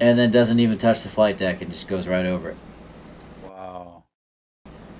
[0.00, 2.56] and then doesn't even touch the flight deck and just goes right over it.
[3.44, 4.04] Wow.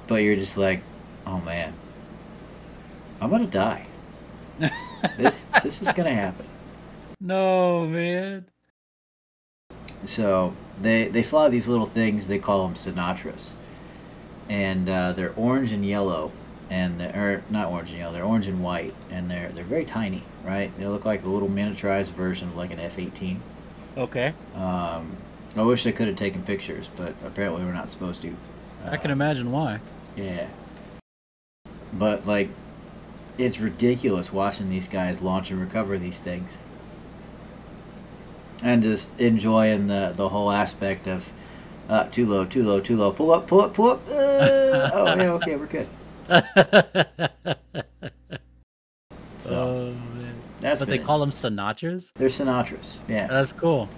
[0.07, 0.83] But you're just like,
[1.27, 1.75] oh man,
[3.21, 3.87] I'm gonna die.
[5.19, 6.47] This this is gonna happen.
[7.21, 8.47] No, man.
[10.05, 12.27] So they they fly these little things.
[12.27, 13.53] They call them Sinatras,
[14.49, 16.33] and uh, they're orange and yellow,
[16.71, 18.13] and they're or not orange and yellow.
[18.13, 20.71] They're orange and white, and they're they're very tiny, right?
[20.79, 23.41] They look like a little miniaturized version of like an F eighteen.
[23.97, 24.35] Okay.
[24.55, 25.17] Um,
[25.57, 28.37] I wish I could have taken pictures, but apparently we're not supposed to.
[28.85, 29.81] I can Uh, imagine why.
[30.17, 30.49] Yeah.
[31.93, 32.51] But like,
[33.39, 36.59] it's ridiculous watching these guys launch and recover these things,
[38.63, 41.31] and just enjoying the the whole aspect of
[41.89, 44.07] uh, too low, too low, too low, pull up, pull up, pull up.
[44.09, 44.13] Uh,
[44.93, 45.87] oh yeah, okay, we're good.
[49.39, 50.35] So oh, man.
[50.61, 52.13] that's But been they call them Sinatras?
[52.17, 52.99] they're Sinatras.
[53.09, 53.27] Yeah.
[53.29, 53.89] That's cool.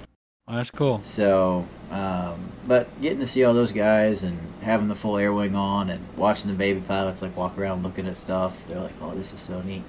[0.46, 1.00] That's cool.
[1.04, 5.54] So, um, but getting to see all those guys and having the full air wing
[5.54, 9.14] on and watching the baby pilots like walk around looking at stuff, they're like, "Oh,
[9.14, 9.82] this is so neat."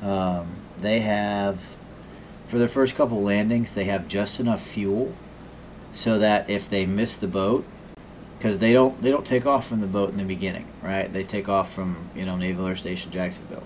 [0.00, 1.76] Um, they have,
[2.46, 5.14] for their first couple landings, they have just enough fuel
[5.92, 7.64] so that if they miss the boat,
[8.42, 11.12] because they don't they don't take off from the boat in the beginning, right?
[11.12, 13.62] They take off from you know Naval Air Station Jacksonville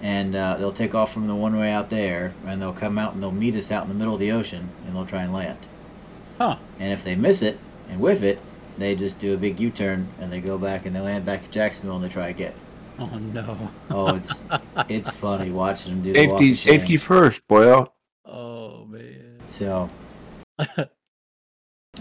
[0.00, 3.14] and uh, they'll take off from the one way out there, and they'll come out
[3.14, 5.32] and they'll meet us out in the middle of the ocean, and they'll try and
[5.32, 5.58] land.
[6.38, 6.58] Huh.
[6.78, 7.58] And if they miss it
[7.88, 8.40] and whiff it,
[8.76, 11.50] they just do a big U-turn and they go back and they land back at
[11.50, 12.52] Jacksonville and they try again.
[12.98, 13.72] Oh, no.
[13.88, 14.44] Oh, it's
[14.88, 17.86] it's funny watching them do the walk Safety, of safety first, boy.
[18.26, 19.38] Oh, man.
[19.48, 19.88] So,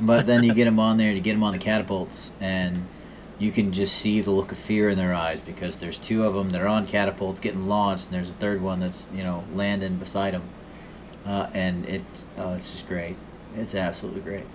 [0.02, 2.86] but then you get them on there, you get them on the catapults, and
[3.38, 6.34] you can just see the look of fear in their eyes because there's two of
[6.34, 9.44] them that are on catapults getting launched, and there's a third one that's you know
[9.54, 10.44] landing beside them,
[11.26, 12.04] uh, and it
[12.38, 13.16] oh, it's just great.
[13.56, 14.46] It's absolutely great.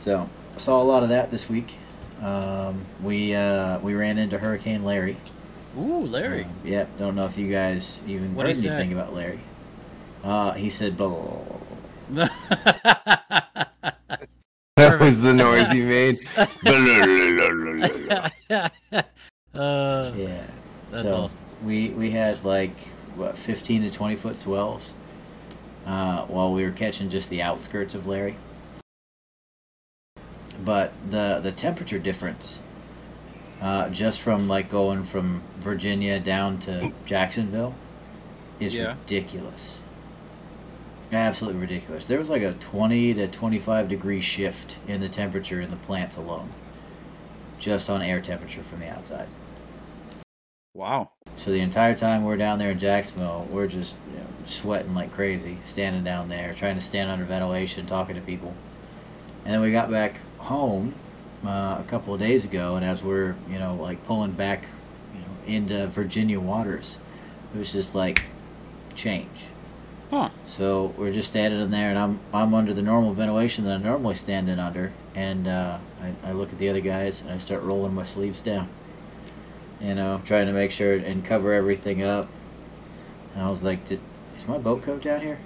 [0.00, 1.74] So I saw a lot of that this week.
[2.20, 5.16] Um, we uh, we ran into Hurricane Larry.
[5.78, 6.44] Ooh, Larry.
[6.44, 6.98] Um, yep.
[6.98, 9.40] Don't know if you guys even What'd heard anything about Larry.
[10.24, 11.44] Uh, he said blah blah blah.
[12.08, 12.28] blah.
[12.28, 13.45] That
[15.06, 16.18] was the noise he made.
[16.36, 16.46] uh,
[19.54, 20.46] Yeah.
[20.88, 21.38] That's so awesome.
[21.64, 22.76] We we had like
[23.14, 24.92] what fifteen to twenty foot swells,
[25.86, 28.36] uh, while we were catching just the outskirts of Larry.
[30.64, 32.60] But the the temperature difference,
[33.60, 37.74] uh, just from like going from Virginia down to Jacksonville,
[38.60, 38.94] is Yeah.
[39.00, 39.82] ridiculous.
[41.12, 42.06] Absolutely ridiculous.
[42.06, 45.76] There was like a twenty to twenty five degree shift in the temperature in the
[45.76, 46.52] plants alone,
[47.58, 49.28] just on air temperature from the outside.
[50.74, 51.10] Wow.
[51.36, 55.12] So the entire time we're down there in Jacksonville, we're just you know, sweating like
[55.12, 58.54] crazy, standing down there, trying to stand under ventilation, talking to people.
[59.44, 60.94] And then we got back home
[61.46, 64.66] uh, a couple of days ago, and as we're you know like pulling back,
[65.14, 66.98] you know, into Virginia waters,
[67.54, 68.26] it was just like
[68.96, 69.46] change.
[70.10, 70.28] Huh.
[70.46, 73.82] So we're just standing in there, and I'm I'm under the normal ventilation that I
[73.82, 77.38] normally stand in under, and uh, I, I look at the other guys and I
[77.38, 78.68] start rolling my sleeves down,
[79.80, 82.28] you know, trying to make sure and cover everything up.
[83.34, 84.00] And I was like, Did,
[84.36, 85.38] "Is my boat coat down here?"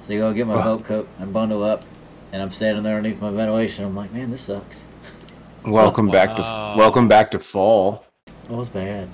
[0.00, 0.64] So you go get my Wow.
[0.76, 1.84] boat coat and bundle up,
[2.32, 3.84] and I'm standing there underneath my ventilation.
[3.84, 4.84] I'm like, "Man, this sucks."
[5.66, 6.42] Welcome back to
[6.76, 8.06] welcome back to fall.
[8.44, 9.08] It was bad.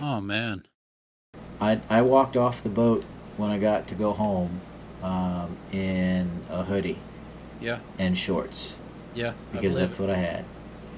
[0.00, 0.66] Oh man.
[1.60, 3.04] I I walked off the boat
[3.36, 4.60] when I got to go home
[5.02, 6.98] um, in a hoodie
[7.60, 7.80] Yeah.
[7.98, 8.76] and shorts.
[9.14, 9.32] Yeah.
[9.52, 10.00] Because that's it.
[10.00, 10.44] what I had.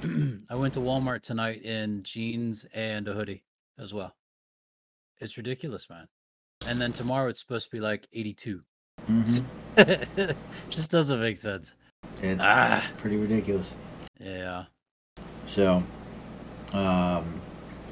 [0.51, 3.43] I went to Walmart tonight in jeans and a hoodie
[3.79, 4.15] as well.
[5.19, 6.09] It's ridiculous, man.
[6.67, 8.61] And then tomorrow it's supposed to be like 82.
[9.07, 9.23] hmm
[10.71, 11.75] Just doesn't make sense.
[12.23, 12.85] It's Ah.
[12.99, 13.73] pretty ridiculous.
[14.19, 14.65] Yeah.
[15.47, 15.83] So,
[16.73, 17.41] um,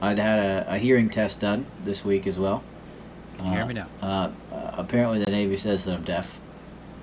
[0.01, 2.63] I'd had a, a hearing test done this week as well.
[3.37, 3.89] Can you hear me now?
[4.01, 6.41] Uh, uh, apparently, the Navy says that I'm deaf.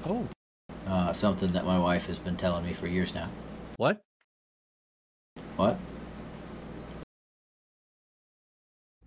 [0.06, 0.28] Oh,
[0.88, 3.30] Uh, something that my wife has been telling me for years now.
[3.78, 4.02] what?
[5.56, 5.78] What?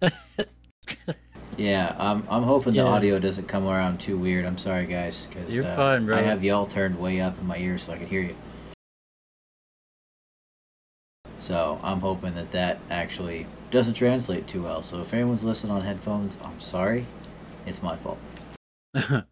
[1.56, 2.82] yeah, I'm, I'm hoping Yeah.
[2.84, 4.44] the audio doesn't come around too weird.
[4.44, 6.16] I'm sorry, guys, because You're uh, fine, bro.
[6.16, 8.36] I have y'all turned way up in my ears so I can hear you.
[11.40, 14.80] So I'm hoping that that actually doesn't translate too well.
[14.82, 17.06] So if anyone's listening on headphones, I'm sorry.
[17.66, 18.18] It's my fault.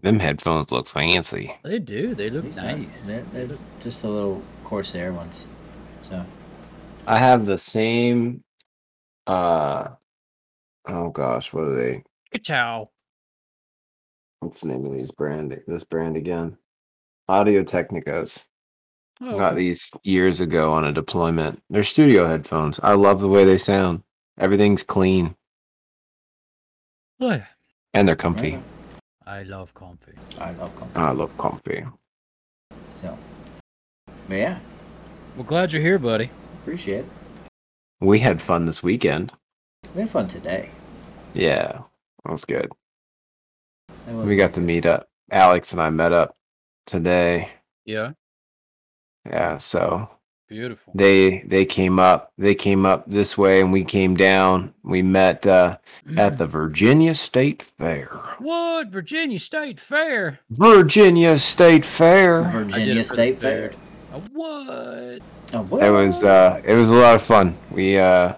[0.00, 1.54] Them headphones look fancy.
[1.62, 2.14] they do.
[2.14, 3.02] They look These are- nice.
[3.02, 5.46] They're, They they're look- just the little Corsair ones.
[6.02, 6.24] So
[7.06, 8.42] I have the same
[9.26, 9.88] uh
[10.88, 12.02] oh gosh, what are they?
[12.32, 12.90] Ka-chow.
[14.40, 16.58] What's the name of these brand this brand again?
[17.28, 18.44] Audio Technicas.
[19.20, 21.62] Oh, Got these years ago on a deployment.
[21.70, 22.80] They're studio headphones.
[22.82, 24.02] I love the way they sound.
[24.38, 25.36] Everything's clean
[27.20, 27.46] oh, yeah.
[27.94, 28.52] and they're comfy.
[28.54, 28.62] right.
[29.26, 30.12] I love comfy.
[30.38, 30.96] I love comfy.
[30.98, 31.84] I love comfy.
[32.94, 33.16] So,
[34.28, 34.58] but yeah,
[35.36, 36.30] Well, glad you're here, buddy.
[36.62, 37.10] appreciate it.
[38.00, 39.32] We had fun this weekend.
[39.94, 40.70] We had fun today.
[41.32, 41.82] Yeah,
[42.24, 42.70] that was good.
[44.06, 45.08] That was We got to meet up.
[45.30, 46.36] Alex and I met up
[46.86, 47.48] today.
[47.86, 48.12] Yeah.
[49.26, 50.08] Yeah, so
[50.48, 50.92] Beautiful.
[50.94, 52.32] they they came up.
[52.36, 54.74] They came up this way, and we came down.
[54.82, 55.78] We met uh,
[56.16, 58.08] at the Virginia State Fair.
[58.38, 58.88] what?
[58.88, 60.38] Virginia State Fair.
[60.50, 62.42] Virginia State Fair.
[62.42, 63.70] Virginia it for the State Fair.
[63.70, 63.78] food.
[64.12, 65.22] A what?
[65.54, 65.82] Oh, what?
[65.82, 67.56] It was uh, it was a lot of fun.
[67.70, 68.34] We uh,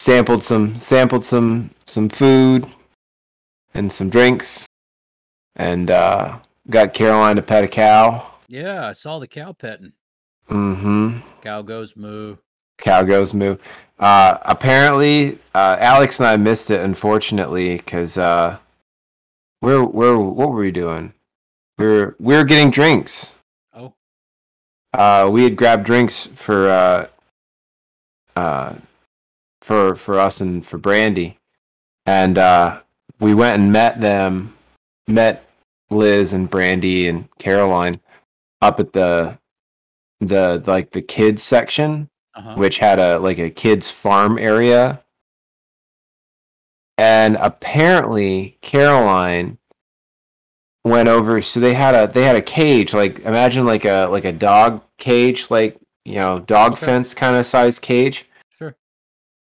[0.00, 2.66] sampled some sampled some some food
[3.74, 4.66] and some drinks,
[5.56, 6.38] and uh,
[6.70, 8.30] got Caroline to pet a cow.
[8.48, 9.92] Yeah, I saw the cow petting.
[10.50, 11.18] Mm-hmm.
[11.42, 12.36] Cow goes moo.
[12.78, 13.56] Cow goes moo.
[13.98, 18.58] Uh, apparently, uh, Alex and I missed it, unfortunately, because uh,
[19.62, 21.12] we're we're what were we doing?
[21.78, 23.34] We were we were getting drinks.
[23.72, 23.94] Oh,
[24.92, 27.06] Uh, we had grabbed drinks for uh,
[28.36, 28.74] uh,
[29.62, 31.38] for for us and for Brandy,
[32.04, 32.80] and uh,
[33.20, 34.54] we went and met them,
[35.08, 35.48] met
[35.90, 38.00] Liz and Brandy and Caroline
[38.64, 39.38] up at the
[40.20, 42.54] the like the kids section uh-huh.
[42.56, 45.00] which had a like a kids farm area
[46.98, 49.58] and apparently caroline
[50.84, 54.24] went over so they had a they had a cage like imagine like a like
[54.24, 56.86] a dog cage like you know dog Okay.
[56.86, 58.76] fence kind of size cage Sure.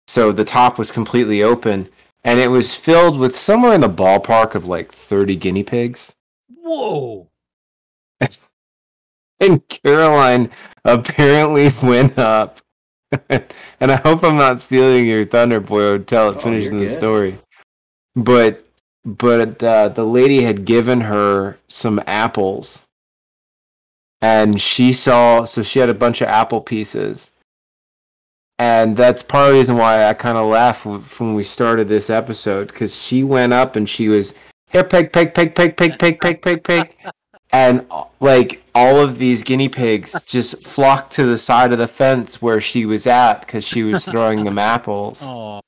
[0.07, 1.89] so the top was completely open
[2.23, 6.15] and it was filled with somewhere in the ballpark of like 30 guinea pigs
[6.55, 7.27] Whoa.
[9.43, 10.49] and Caroline
[10.85, 12.59] apparently went up.
[13.29, 15.99] and I hope I'm not stealing your thunder, boy.
[15.99, 16.91] Tell it Oh, finishing the good.
[16.91, 17.37] story.
[18.15, 18.65] But
[19.05, 22.85] but uh, the lady had given her some apples,
[24.21, 27.29] and she saw so she had a bunch of apple pieces,
[28.59, 30.85] and that's part of the reason why I kind of laughed
[31.19, 34.33] when we started this episode because she went up and she was
[34.69, 36.95] here, pig, pig, pig, pig, pig, pig, pig, pig, pig,
[37.53, 41.87] and uh, like all of these guinea pigs just flocked to the side of the
[41.87, 45.21] fence where she was at because she was throwing them apples.
[45.23, 45.61] Oh,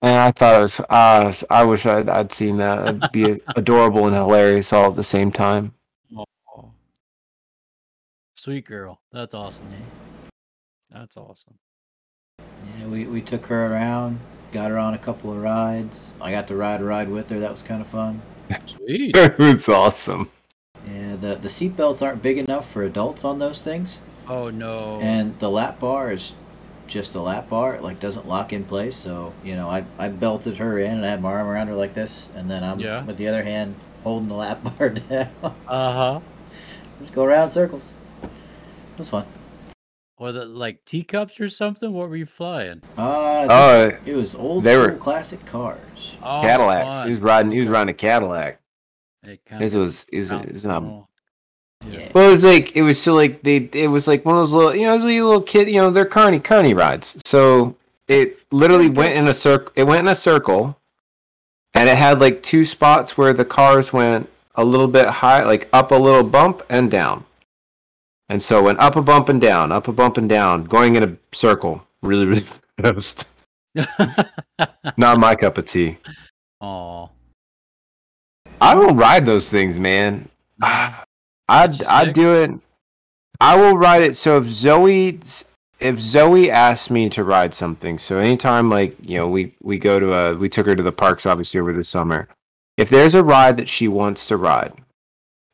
[0.00, 2.88] And I thought it was, uh, I wish I'd, I'd seen that.
[2.88, 5.74] It'd be adorable and hilarious all at the same time.
[8.34, 9.00] Sweet girl.
[9.12, 9.66] That's awesome.
[10.90, 11.54] That's awesome.
[12.40, 14.18] Yeah, we, we took her around,
[14.50, 16.12] got her on a couple of rides.
[16.20, 17.38] I got to ride a ride with her.
[17.38, 18.20] That was kind of fun.
[18.66, 19.16] Sweet.
[19.16, 20.30] it was awesome.
[20.86, 24.98] Yeah, the the seat belts aren't big enough for adults on those things, Oh no.
[25.00, 26.32] and the lap bar is
[26.88, 27.74] just a lap bar.
[27.76, 28.96] It like doesn't lock in place.
[28.96, 31.74] So you know, I I belted her in and I had my arm around her
[31.74, 33.04] like this, and then I'm Yeah.
[33.04, 35.28] with the other hand holding the lap bar down.
[35.42, 36.20] Uh huh.
[37.00, 37.92] just go around in circles.
[38.22, 38.28] It
[38.98, 39.24] was fun.
[40.22, 41.92] Or the like teacups or something.
[41.92, 42.80] What were you flying?
[42.96, 46.16] Uh, Oh, it was old they school were- classic cars.
[46.22, 46.98] Oh, Cadillacs.
[47.00, 47.06] fun.
[47.08, 47.50] He was riding.
[47.50, 48.60] He was riding a Cadillac.
[49.24, 50.84] It This kinda was is sounds is not.
[51.88, 52.08] Yeah.
[52.14, 54.52] Well, it was like it was so like they it was like one of those
[54.52, 57.18] little you know it was like a little kid you know they're carny carny rides.
[57.24, 57.74] So
[58.06, 59.72] it literally went in a circle.
[59.74, 60.78] It went in a circle,
[61.74, 65.68] and it had like two spots where the cars went a little bit high, like
[65.72, 67.24] up a little bump and down.
[68.32, 70.96] And so it went up a bump and down, up a bump and down, going
[70.96, 72.40] in a circle, really really
[72.80, 73.26] fast.
[74.96, 75.98] Not my cup of tea.
[76.62, 77.08] Aw.
[78.58, 80.30] I don't ride those things, man.
[80.62, 82.52] I'd I'd do it.
[83.38, 84.16] I will ride it.
[84.16, 85.20] So if Zoe
[85.78, 90.00] if Zoe asks me to ride something, so anytime like you know we we go
[90.00, 92.28] to a we took her to the parks obviously over the summer.
[92.78, 94.72] If there's a ride that she wants to ride,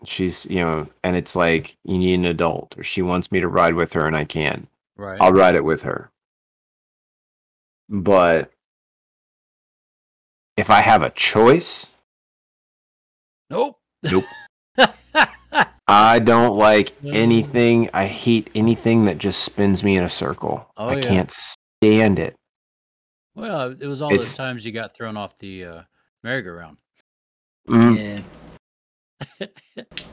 [0.04, 3.48] she's you know, and it's like you need an adult, or she wants me to
[3.48, 5.18] ride with her, and I can, Right.
[5.20, 6.10] I'll ride it with her.
[7.88, 8.50] But
[10.56, 11.86] if I have a choice,
[13.50, 13.78] Nope.
[14.02, 14.24] Nope.
[15.88, 17.88] I don't like anything.
[17.94, 20.70] I hate anything that just spins me in a circle.
[20.76, 21.00] Oh, I yeah.
[21.00, 22.36] can't stand it.
[23.34, 25.82] well, it was all those times you got thrown off the uh,
[26.22, 26.76] merry-go-round.
[27.68, 27.96] Mm.
[27.96, 28.20] Yeah.
[29.40, 29.46] I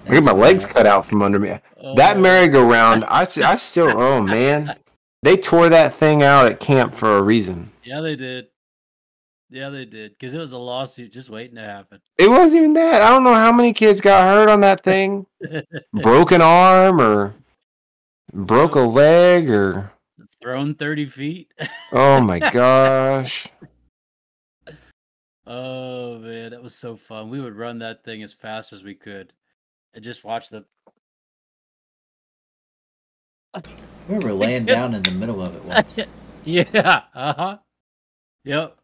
[0.10, 1.50] get my legs cut out from under me.
[1.96, 4.76] That Oh, merry-go-round, I, I still, oh man.
[5.24, 7.72] They tore that thing out at camp for a reason.
[7.84, 8.46] Yeah, they did.
[9.50, 10.12] Yeah, they did.
[10.12, 12.00] Because it was a lawsuit just waiting to happen.
[12.18, 13.02] It wasn't even that.
[13.02, 15.26] I don't know how many kids got hurt on that thing.
[15.94, 17.34] Broken arm or
[18.34, 19.92] broke a leg or,
[20.42, 21.52] Thrown 30 feet.
[21.92, 23.48] oh my gosh.
[25.48, 27.30] Oh man, that was so fun.
[27.30, 29.32] We would run that thing as fast as we could,
[29.94, 30.66] and just watch the.
[34.08, 34.78] We were laying Yes.
[34.78, 36.00] down in the middle of it once.
[36.46, 37.02] Yeah.
[37.16, 37.58] Uh huh.
[38.44, 38.78] Yep.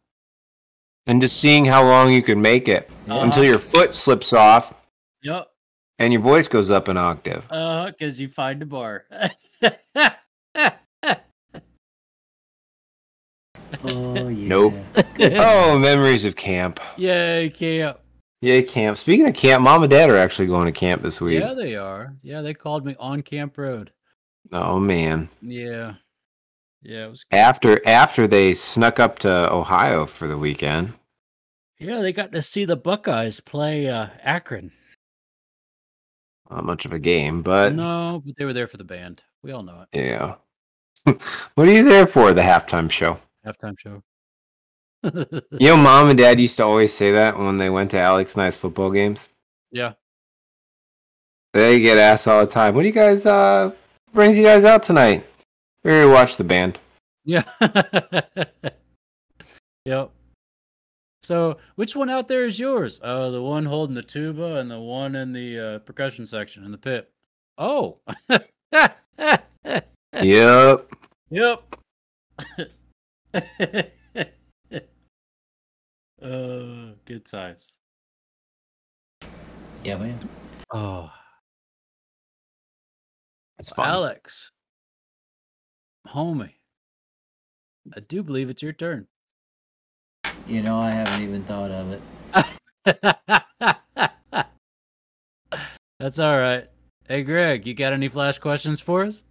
[1.05, 3.20] And just seeing how long you can make it Uh-huh.
[3.22, 4.74] until your foot slips off
[5.22, 5.47] Yep.
[5.99, 7.45] and your voice goes up an octave.
[7.51, 9.05] Uh, because you find the bar.
[13.84, 14.47] Oh yeah.
[14.47, 14.74] Nope.
[15.19, 16.80] Oh, memories of camp.
[16.97, 17.99] Yay, camp.
[18.41, 18.97] Yeah, camp.
[18.97, 21.39] Speaking of camp, mom and dad are actually going to camp this week.
[21.39, 22.15] Yeah, they are.
[22.24, 23.91] Yeah, they called me on Camp Road.
[24.51, 25.30] Oh man.
[25.41, 25.95] Yeah.
[26.82, 27.26] Yeah, it was.
[27.32, 30.93] After after they snuck up to Ohio for the weekend.
[31.80, 34.72] Yeah, they got to see the Buckeyes play uh, Akron.
[36.49, 39.22] Not much of a game, but no, but they were there for the band.
[39.43, 39.97] We all know it.
[39.97, 40.36] yeah.
[41.55, 42.34] what are you there for?
[42.34, 43.19] The halftime show.
[43.46, 44.04] Halftime show.
[45.04, 48.34] You know, mom and dad used to always say that when they went to Alex
[48.34, 49.30] and I's football games.
[49.72, 49.94] yeah.
[51.54, 53.72] They get asked all the time, "What do you guys uh
[54.14, 55.26] brings you guys out tonight?"
[55.84, 56.80] We're here to watch the band.
[57.26, 57.44] Yeah.
[59.86, 60.12] yep.
[61.24, 63.00] So, which one out there is yours?
[63.04, 66.72] Oh, the one holding the tuba and the one in the uh, percussion section in
[66.72, 67.12] the pit.
[67.58, 67.98] Oh.
[70.22, 70.92] Yep.
[71.32, 71.76] yep.
[73.34, 73.42] uh,
[77.06, 77.76] good times.
[79.84, 80.30] Yeah, man.
[80.72, 81.10] Oh,
[83.60, 83.88] It's fun.
[83.88, 84.52] Alex,
[86.08, 86.52] homie,
[87.96, 89.08] I do believe it's your turn.
[90.48, 92.02] You know, I haven't even thought of it.
[96.00, 96.68] That's all right.
[97.08, 99.24] Hey, Greg, you got any flash questions for us?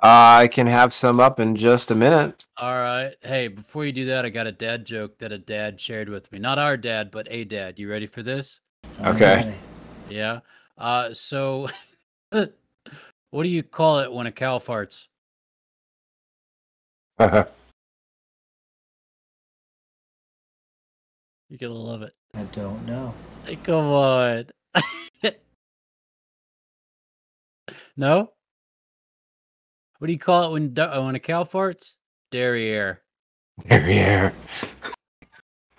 [0.00, 2.44] I can have some up in just a minute.
[2.56, 3.14] All right.
[3.22, 6.30] Hey, before you do that, I got a dad joke that a dad shared with
[6.32, 6.38] me.
[6.38, 7.78] Not our dad, but a dad.
[7.78, 8.60] You ready for this?
[9.04, 9.58] Okay.
[10.08, 10.40] Yeah.
[10.78, 11.68] Uh, so,
[12.30, 15.08] what do you call it when a cow farts?
[21.52, 22.14] You're gonna love it.
[22.34, 23.14] I don't know.
[23.44, 24.46] Hey, come on.
[27.96, 28.32] no.
[30.02, 31.94] What do you call it when uh, when a cow farts?
[32.32, 33.02] Derriere.
[33.68, 34.32] Derriere.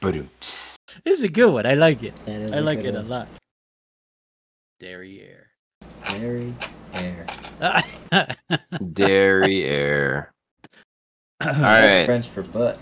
[0.00, 0.30] Ba-doom.
[0.38, 1.66] This is a good one.
[1.66, 2.14] I like it.
[2.24, 3.26] That is I a like good it a lot.
[4.78, 5.48] Derriere.
[6.04, 6.54] Very
[6.92, 7.26] air.
[8.92, 10.30] Derriere.
[11.40, 12.06] All That's.
[12.06, 12.78] French for butt.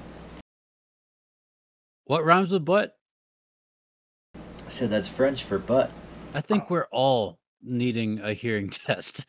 [2.05, 2.99] what rhymes with butt?
[4.35, 5.91] I said that's French for butt.
[6.35, 9.25] I think we're all needing a hearing test.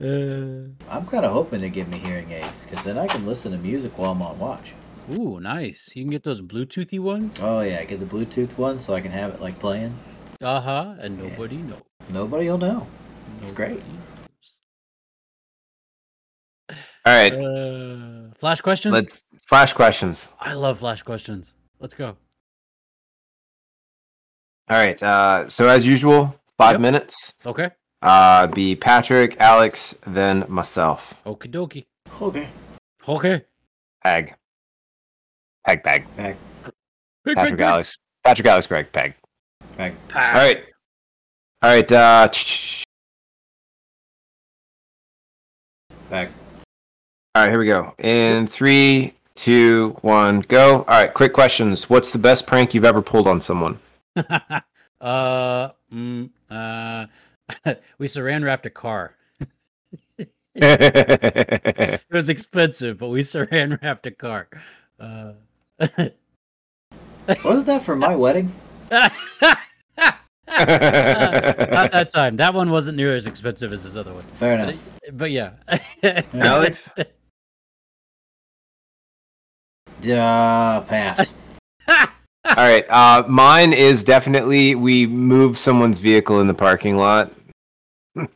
[0.00, 3.52] Uh, I'm kind of hoping they give me hearing aids because then I can listen
[3.52, 4.74] to music while I'm on watch.
[5.12, 5.92] ooh, nice.
[5.94, 7.38] You can get those Bluetoothy ones.
[7.40, 9.96] Oh yeah, get the Bluetooth one so I can have it like playing.
[10.42, 10.94] Uh huh.
[10.98, 11.28] And Yeah.
[11.28, 11.82] nobody knows.
[12.10, 12.86] Nobody will know.
[13.38, 13.78] It's great.
[13.78, 14.60] Knows.
[17.06, 17.32] All right.
[17.32, 18.92] Uh, flash questions.
[18.92, 20.28] Let's flash questions.
[20.40, 21.54] I love flash questions.
[21.78, 22.16] Let's go.
[24.70, 25.00] All right.
[25.02, 26.80] Uh, so as usual, five Yep.
[26.80, 27.34] minutes.
[27.44, 27.70] Okay.
[28.02, 31.14] Uh, be Patrick, Alex, then myself.
[31.26, 31.86] Okie dokie.
[32.20, 32.48] Okay.
[33.08, 33.44] Okay.
[34.02, 34.34] Peg.
[35.66, 36.06] Peg, peg.
[36.16, 36.36] Peg.
[37.24, 37.96] Quick, Patrick, Alex.
[38.22, 39.14] Patrick, Alex, Greg, peg.
[39.76, 39.94] Back.
[40.14, 40.64] All right.
[41.62, 41.92] All right.
[41.92, 42.28] Uh,
[46.10, 46.30] Back.
[47.34, 47.50] all right.
[47.50, 47.94] Here we go.
[47.98, 50.78] In three, two, one, go.
[50.80, 51.12] All right.
[51.12, 51.88] Quick questions.
[51.88, 53.78] What's the best prank you've ever pulled on someone?
[55.00, 57.06] uh, mm, uh,
[57.98, 59.14] we saran wrapped a car.
[60.56, 64.48] It was expensive, but we saran wrapped a car.
[65.00, 65.32] Uh,
[67.44, 68.54] Wasn't that for my wedding?
[68.92, 69.10] not
[71.90, 72.36] that time.
[72.36, 74.22] That one wasn't near as expensive as this other one.
[74.22, 74.90] Fair enough.
[75.12, 75.54] but yeah.
[76.32, 76.88] Alex?
[80.06, 81.34] Uh, pass.
[82.44, 82.84] All right.
[82.90, 87.32] Uh, mine is definitely we moved someone's vehicle in the parking lot.
[88.16, 88.28] it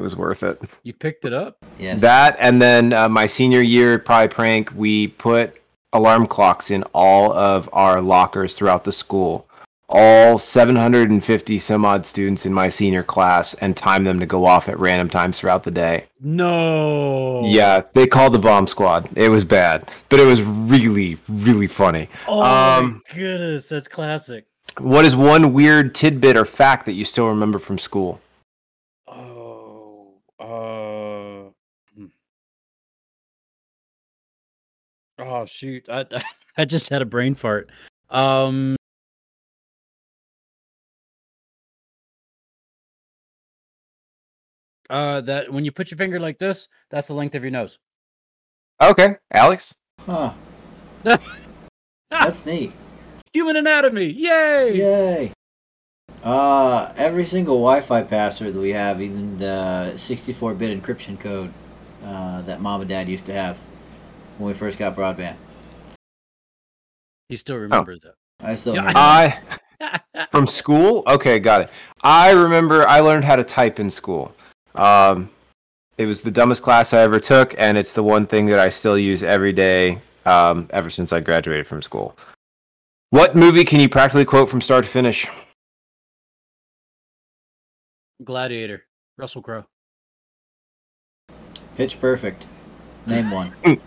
[0.00, 0.60] was worth it.
[0.82, 1.58] you picked it up?
[1.78, 2.00] Yes.
[2.00, 4.72] That and then uh, my senior year probably prank.
[4.74, 5.60] We put
[5.92, 9.45] alarm clocks in all of our lockers throughout the school.
[9.88, 14.68] All 750 some odd students in my senior class and time them to go off
[14.68, 16.06] at random times throughout the day.
[16.20, 17.42] No.
[17.44, 19.08] Yeah, they called the bomb squad.
[19.16, 22.08] It was bad, but it was really, really funny.
[22.26, 24.46] Oh Um, my goodness, that's classic.
[24.78, 28.20] What is one weird tidbit or fact that you still remember from school?
[29.06, 30.14] Oh.
[30.40, 31.50] Uh.
[31.96, 32.06] hmm.
[35.18, 35.86] Oh shoot!
[35.88, 36.04] I
[36.58, 37.70] I just had a brain fart.
[38.10, 38.75] Um.
[44.88, 47.78] Uh, that when you put your finger like this, that's the length of your nose.
[48.80, 49.74] Okay, Alex.
[50.00, 50.32] Huh.
[51.02, 52.72] That's neat.
[53.32, 54.76] Human anatomy, yay!
[54.76, 55.32] Yay.
[56.22, 61.52] Uh, every single Wi-Fi password that we have, even the 64-bit encryption code
[62.04, 63.58] uh, that mom and dad used to have
[64.38, 65.36] when we first got broadband.
[67.28, 68.14] He still remembers that.
[68.40, 68.98] I still remember.
[68.98, 69.40] I
[70.30, 71.02] from school.
[71.06, 71.70] Okay, got it.
[72.02, 74.34] I remember I learned how to type in school.
[74.76, 75.30] Um,
[75.98, 78.68] it was the dumbest class I ever took, and it's the one thing that I
[78.68, 82.16] still use every day um, ever since I graduated from school.
[83.10, 85.26] What movie can you practically quote from start to finish?
[88.22, 88.84] Gladiator,
[89.16, 89.64] Russell Crowe.
[91.76, 92.46] Pitch Perfect.
[93.06, 93.52] Name one.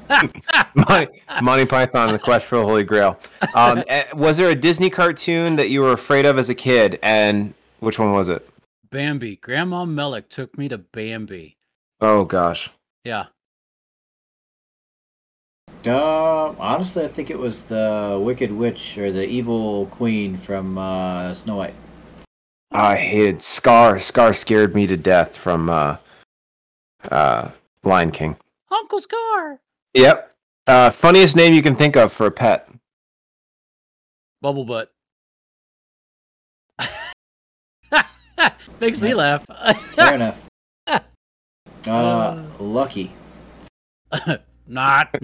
[0.75, 3.19] Monty, Monty Python and the Quest for the Holy Grail.
[3.53, 6.99] Um, eh, was there a Disney cartoon that you were afraid of as a kid,
[7.03, 8.47] and which one was it?
[8.91, 9.35] Bambi.
[9.35, 11.57] Grandma Melick took me to Bambi.
[12.01, 12.69] Oh gosh.
[13.03, 13.27] Yeah.
[15.85, 21.33] Uh, honestly, I think it was the Wicked Witch or the Evil Queen from uh,
[21.33, 21.75] Snow White.
[22.71, 23.99] I hated Scar.
[23.99, 25.97] Scar scared me to death from uh,
[27.09, 27.51] uh,
[27.83, 28.35] Lion King.
[28.71, 29.61] Uncle Scar.
[29.93, 30.33] Yep.
[30.67, 32.69] Uh, funniest name you can think of for a pet.
[34.41, 34.91] Bubble butt.
[38.79, 39.45] Makes me laugh.
[39.93, 40.45] Fair enough.
[41.87, 42.43] Uh, Uh.
[42.59, 43.13] Lucky.
[44.67, 45.15] Not.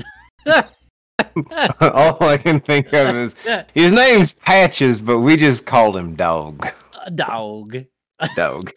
[1.81, 3.35] All I can think of is
[3.73, 6.65] his name's Patches, but we just called him Dog.
[7.05, 7.75] A dog.
[8.37, 8.71] Dog.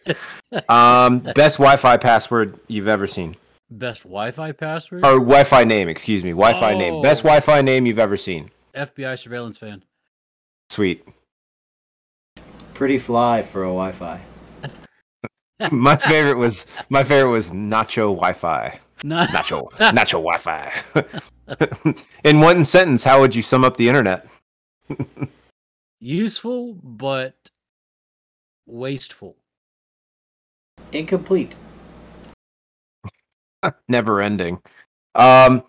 [0.67, 3.37] um, best Wi-Fi password you've ever seen,
[3.71, 5.05] Best Wi-Fi password.
[5.05, 5.87] or Wi-Fi name?
[5.87, 7.01] Excuse me, Wi-Fi name.
[7.01, 7.29] Best Oh.
[7.29, 8.51] Wi-Fi name you've ever seen.
[8.75, 9.83] FBI surveillance fan.
[10.69, 11.07] Sweet.
[12.73, 14.19] Pretty fly for a Wi-Fi.
[15.71, 18.79] My favorite was my favorite was Nacho Wi-Fi.
[19.03, 20.83] Not Nacho Nacho Wi-Fi.
[22.23, 24.27] In one sentence, how would you sum up the internet?
[25.99, 27.35] useful, but
[28.65, 29.35] wasteful.
[30.91, 31.55] Incomplete.
[33.87, 34.61] Never ending.
[35.15, 35.63] Um,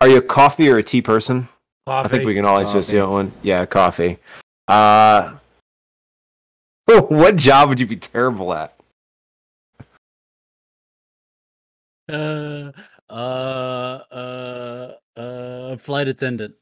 [0.00, 1.48] are you a coffee or a tea person?
[1.86, 3.12] I think we can all associate Coffee.
[3.12, 3.32] one.
[3.42, 4.18] Yeah, coffee.
[4.68, 5.34] Uh,
[7.08, 8.74] what job would you be terrible at?
[12.10, 12.72] Uh,
[13.10, 16.54] uh, uh, uh, flight attendant.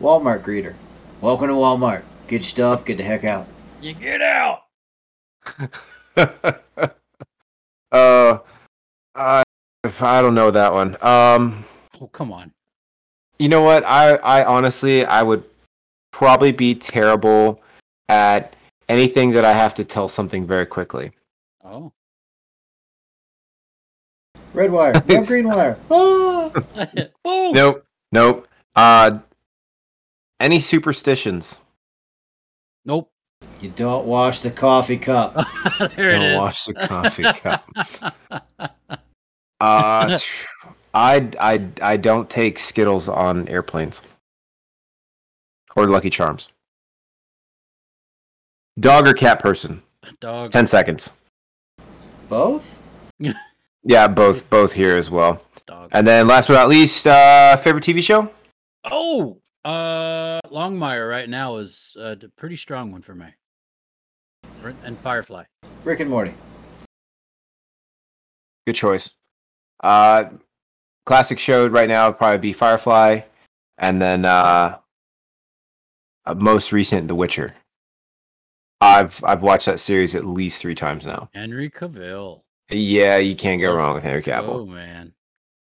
[0.00, 0.74] Walmart greeter.
[1.20, 2.02] Welcome to Walmart.
[2.26, 2.84] Get stuff.
[2.84, 3.46] Get the heck out.
[3.80, 4.62] You get out.
[7.92, 8.38] uh,
[9.14, 9.42] I
[10.00, 10.96] I don't know that one.
[11.00, 11.64] Um,
[12.00, 12.52] Oh, come on.
[13.38, 13.84] you know what?
[13.84, 15.44] I I honestly I would
[16.10, 17.62] probably be terrible
[18.08, 18.54] at
[18.88, 21.12] anything that I have to tell something very quickly.
[21.64, 21.92] Oh.
[24.52, 24.92] Red wire.
[25.08, 25.74] No green wire.
[25.88, 27.52] Boom.
[27.52, 28.48] Nope, nope.
[28.76, 29.18] Uh,
[30.40, 31.58] any superstitions?
[32.84, 33.10] Nope.
[33.60, 35.34] You don't wash the coffee cup.
[35.96, 36.36] there it Don't is.
[36.36, 37.64] wash the coffee cup.
[39.60, 40.18] Uh,
[40.94, 44.02] I I I don't take Skittles on airplanes
[45.76, 46.48] or Lucky Charms.
[48.80, 49.82] Dog or cat person?
[50.20, 50.50] Dog.
[50.50, 51.12] Ten seconds.
[52.28, 52.80] Both?
[53.84, 55.42] Yeah, both both here as well.
[55.66, 55.90] Dog.
[55.92, 58.30] And then last but not least, uh, favorite TV show?
[58.84, 63.26] Oh, uh, Longmire right now is a pretty strong one for me.
[64.84, 65.44] And Firefly.
[65.82, 66.32] Rick and Morty.
[68.68, 69.14] Good choice.
[69.82, 70.26] Uh,
[71.04, 73.22] classic show right now would probably be Firefly,
[73.78, 74.78] and then uh,
[76.24, 77.54] uh, most recent, The Witcher.
[78.82, 81.30] I've I've watched that series at least three times now.
[81.34, 82.42] Henry Cavill.
[82.68, 84.48] Yeah, you can't go wrong with Henry Cavill.
[84.48, 85.12] Oh man.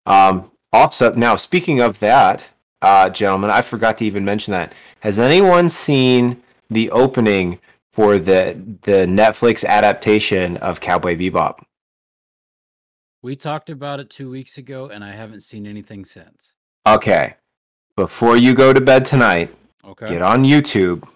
[0.06, 2.50] Um, also, now speaking of that,
[2.82, 4.74] uh, gentlemen, I forgot to even mention that.
[5.00, 7.60] Has anyone seen the opening
[7.92, 11.60] for the the Netflix adaptation of Cowboy Bebop?
[13.22, 16.54] We talked about it two weeks ago, and I haven't seen anything since.
[16.86, 17.34] Okay,
[17.96, 19.54] before you go to bed tonight,
[19.84, 20.08] Okay.
[20.08, 21.08] get on YouTube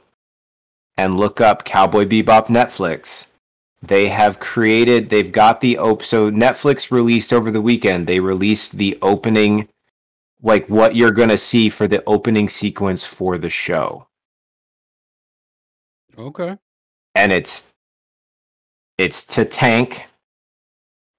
[1.00, 3.26] and look up Cowboy Bebop Netflix.
[3.80, 6.02] They have created, they've got the op.
[6.02, 8.06] So Netflix released over the weekend.
[8.06, 9.66] They released the opening,
[10.42, 14.08] like what you're gonna see for the opening sequence for the show,
[16.18, 16.58] Okay.
[17.14, 17.68] and it's
[18.98, 20.06] it's to tank,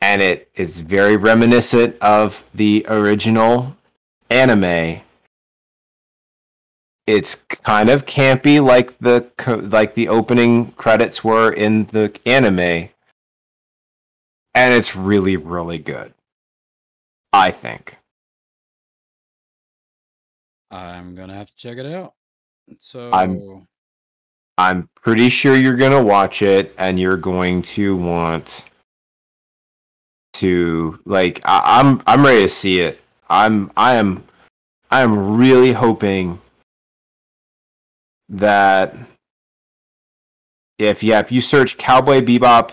[0.02, 3.76] and it is very reminiscent of the original
[4.30, 5.02] anime.
[7.08, 9.28] It's kind of campy, like the
[9.70, 12.89] like the opening credits were in the anime, and
[14.74, 16.14] it's really really good.
[17.34, 17.97] I think.
[20.70, 22.14] I'm gonna have to check it out.
[22.80, 23.68] So I'm-
[24.58, 28.66] I'm pretty sure you're gonna watch it, and you're going to want
[30.34, 31.41] to like.
[31.45, 33.02] I, I'm I'm ready to see it.
[33.30, 34.24] I'm I am
[34.91, 36.39] I am really hoping
[38.32, 38.96] that
[40.80, 42.72] if yeah if you search Cowboy Bebop,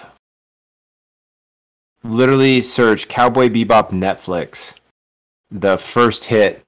[2.02, 4.76] literally search Cowboy Bebop Netflix,
[5.50, 6.64] the first hit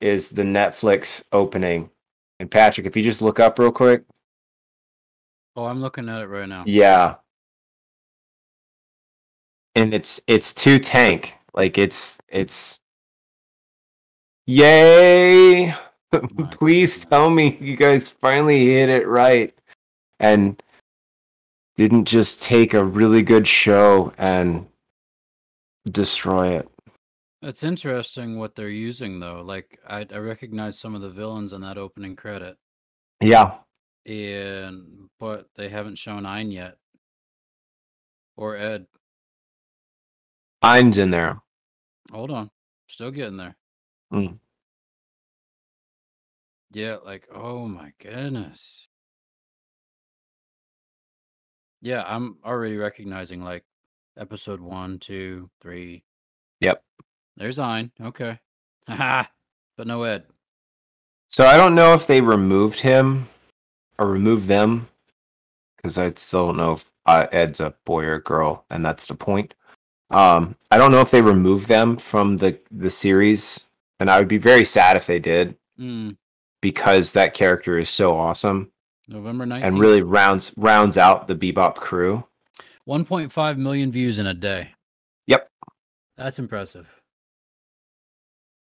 [0.00, 1.90] is the Netflix opening.
[2.38, 4.04] And Patrick, if you just look up real quick.
[5.56, 6.64] Oh, I'm looking at it right now.
[6.66, 7.14] Yeah.
[9.74, 11.34] And it's it's to tank.
[11.54, 12.78] Like it's it's
[14.46, 15.74] Yay!
[16.52, 19.52] Please tell me you guys finally hit it right
[20.20, 20.62] and
[21.76, 24.66] didn't just take a really good show and
[25.90, 26.68] destroy it.
[27.42, 29.42] It's interesting what they're using though.
[29.42, 32.56] Like I, I recognize some of the villains in that opening credit,
[33.20, 33.58] Yeah.
[34.06, 36.76] and but they haven't shown Ein yet,
[38.36, 38.86] or Ed.
[40.62, 41.40] Ein's in there.
[42.10, 42.50] Hold on,
[42.88, 43.54] still getting there.
[44.12, 44.38] Mm.
[46.76, 48.86] Yeah, like oh my goodness.
[51.80, 53.64] Yeah, I'm already recognizing like
[54.18, 56.04] episode one, two, three.
[56.60, 56.84] Yep.
[57.38, 57.92] There's Ein.
[57.98, 58.38] Okay.
[58.86, 59.24] Haha.
[59.78, 60.24] But no Ed.
[61.28, 63.26] So I don't know if they removed him
[63.98, 64.88] or removed them
[65.76, 69.06] because I still don't know if uh, Ed's a boy or a girl, and that's
[69.06, 69.54] the point.
[70.10, 73.64] Um, I don't know if they removed them from the the series,
[73.98, 76.16] and I would be very sad if they did Mm,
[76.66, 78.72] because that character is so awesome.
[79.06, 79.62] November 19th.
[79.62, 82.26] and really rounds rounds out the Bebop crew.
[82.88, 84.72] 1.5 million views in a day.
[85.28, 85.48] Yep.
[86.16, 87.00] That's impressive.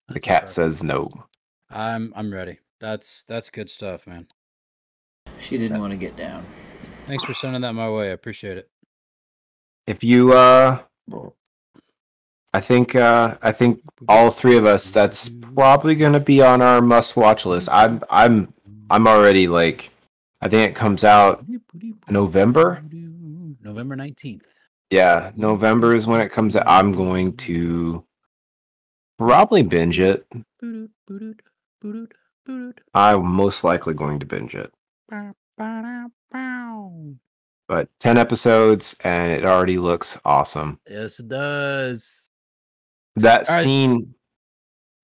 [0.10, 0.54] The cat impressive.
[0.54, 1.10] says no.
[1.70, 2.60] I'm I'm ready.
[2.82, 4.28] That's that's good stuff, man.
[5.40, 6.46] She didn't want to get down.
[7.06, 8.10] Thanks for sending that my way.
[8.10, 8.70] I appreciate it.
[9.86, 10.82] If you uh
[12.54, 16.62] I think uh I think all three of us that's probably going to be on
[16.62, 17.70] our must watch list.
[17.72, 18.54] I'm I'm
[18.90, 19.92] I'm already like
[20.42, 21.46] I think it comes out
[22.10, 22.82] November?
[23.62, 24.44] November 19th.
[24.92, 26.64] yeah, November is when it comes out.
[26.68, 28.06] I'm going to
[29.18, 30.26] probably binge it.
[32.94, 34.72] I'm most likely going to binge it.
[37.68, 40.80] But 10 episodes and it already looks awesome.
[40.90, 42.27] Yes, it does.
[43.18, 43.64] That All right.
[43.64, 44.14] scene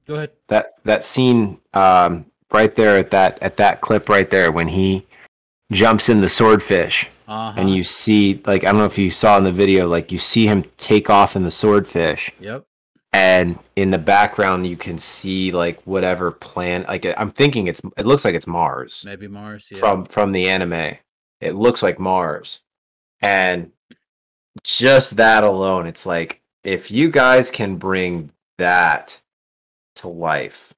[0.07, 0.32] Go ahead.
[0.47, 5.05] that that scene um right there at that at that clip right there when he
[5.72, 7.53] jumps in the swordfish Uh-huh.
[7.59, 10.18] and you see like I don't know if you saw in the video like you
[10.18, 12.66] see him take off in the swordfish Yep.
[13.14, 18.05] and in the background you can see like whatever plan like I'm thinking it's it
[18.05, 19.70] looks like it's Mars Maybe Mars.
[19.72, 19.80] Yeah.
[19.80, 20.97] from from the anime.
[21.41, 22.61] It looks like Mars.
[23.22, 23.72] And
[24.64, 29.20] just that alone it's like if you guys can bring that
[29.95, 30.74] to life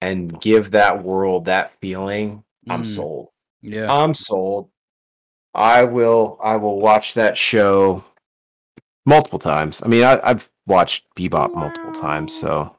[0.00, 2.86] and give that world that feeling, I'm Mm.
[2.86, 3.28] sold.
[3.62, 3.92] yeah.
[3.92, 4.70] I'm sold.
[5.54, 8.04] I will I will watch that show
[9.06, 9.82] multiple times.
[9.82, 12.76] I mean, I, I've watched Bebop multiple times, so.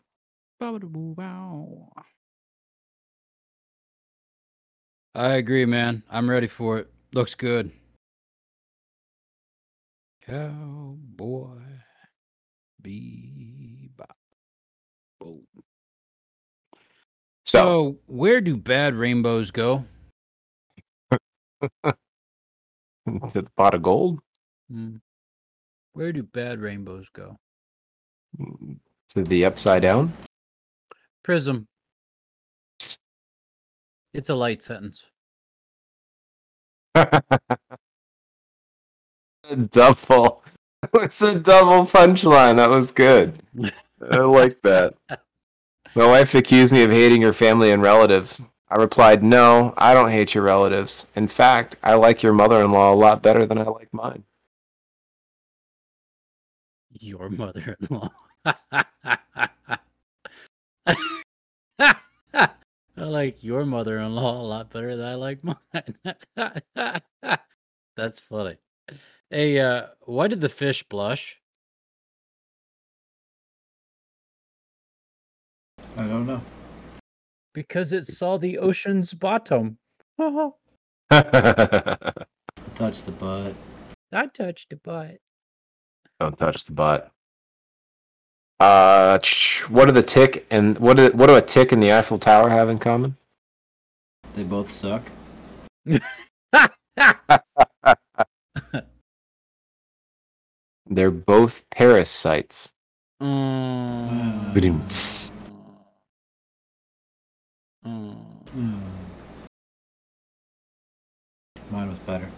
[5.16, 6.03] I agree, man.
[6.10, 6.91] I'm ready for it.
[7.14, 7.72] Looks good.
[10.28, 11.61] Cowboy
[12.84, 14.11] Bebop.
[15.21, 15.45] Boom.
[17.45, 19.86] so So, where do bad rainbows go?
[21.13, 21.19] is
[21.86, 24.19] it the pot of gold?
[24.69, 24.97] Hmm.
[25.93, 27.38] Where do bad rainbows go?
[28.38, 30.11] To the upside down?
[31.23, 31.67] Prism.
[34.13, 35.07] It's a light sentence.
[39.56, 40.43] double.
[40.93, 42.58] It's a double punchline.
[42.58, 43.39] That was good.
[44.12, 44.93] I like that.
[45.95, 48.45] My wife accused me of hating her family and relatives.
[48.70, 51.08] I replied, No, I don't hate your relatives.
[51.16, 54.24] In fact, I like your mother in law a lot better than I like mine.
[57.00, 58.10] Your mother-in-law.
[63.00, 65.95] I like your mother-in-law a lot better than I like mine.
[67.95, 68.58] That's funny.
[69.30, 71.41] Hey, uh, why did the fish blush?
[75.97, 76.41] I don't know.
[77.53, 79.80] Because it saw the ocean's bottom.
[80.17, 80.51] I
[81.11, 82.23] I
[82.75, 83.53] touched the butt.
[84.13, 85.17] I touched the butt.
[86.21, 87.11] Don't touch the butt.
[88.61, 91.91] Uh, ch- what do the tick and what do what do a tick and the
[91.91, 93.17] Eiffel Tower have in common?
[94.36, 95.11] They both suck.
[100.89, 102.73] They're both parasites.
[103.21, 104.53] Mm.
[104.53, 105.31] Ba-dum-ts.
[107.85, 108.15] Mm.
[108.49, 108.79] Hmm.
[111.69, 112.29] Mine was better.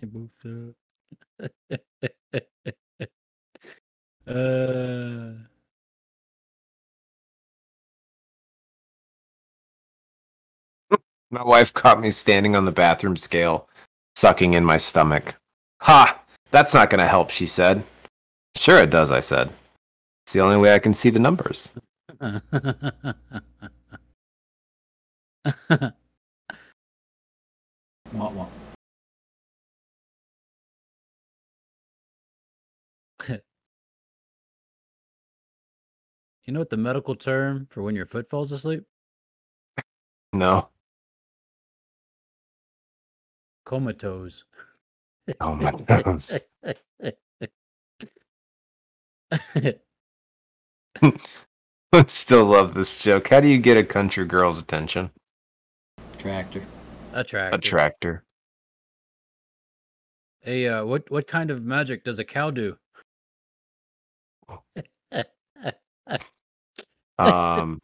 [0.00, 0.76] It moved up.
[4.28, 5.30] uh,
[11.30, 13.68] My wife caught me standing on the bathroom scale,
[14.14, 15.36] sucking in my stomach.
[15.82, 16.20] Ha!
[16.50, 17.82] That's not gonna help, she said.
[18.56, 19.52] Sure it does, I said.
[20.24, 21.70] It's the only way I can see the numbers.
[28.12, 28.48] Wah, wah.
[33.28, 33.40] you
[36.48, 38.84] know what the medical term for when your foot falls asleep?
[40.32, 40.68] No.
[43.66, 44.44] Comatose.
[45.40, 46.44] Oh my goodness.
[46.62, 46.74] I
[52.06, 53.26] still love this joke.
[53.28, 55.10] How do you get a country girl's attention?
[56.16, 56.62] Tractor.
[57.12, 57.58] Attractive.
[57.58, 58.22] A tractor.
[60.42, 62.78] Hey, uh, what what kind of magic does a cow do?
[67.18, 67.80] Um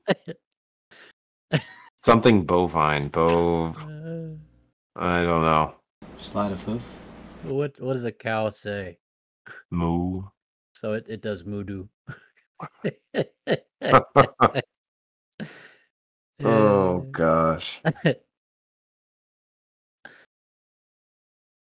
[2.05, 3.09] something bovine.
[3.09, 3.85] Bove
[4.97, 5.75] I don't know.
[6.17, 6.99] Slide of hoof.
[7.45, 8.99] what what does a cow say?
[9.71, 10.23] Moo.
[10.75, 11.89] So it, it does moo do.
[16.45, 17.81] Oh gosh.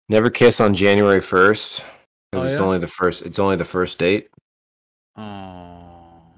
[0.08, 1.84] Never kiss on January first
[2.32, 2.64] because Oh, it's yeah?
[2.64, 3.22] only the first.
[3.22, 4.28] It's only the first date.
[5.16, 6.34] Oh.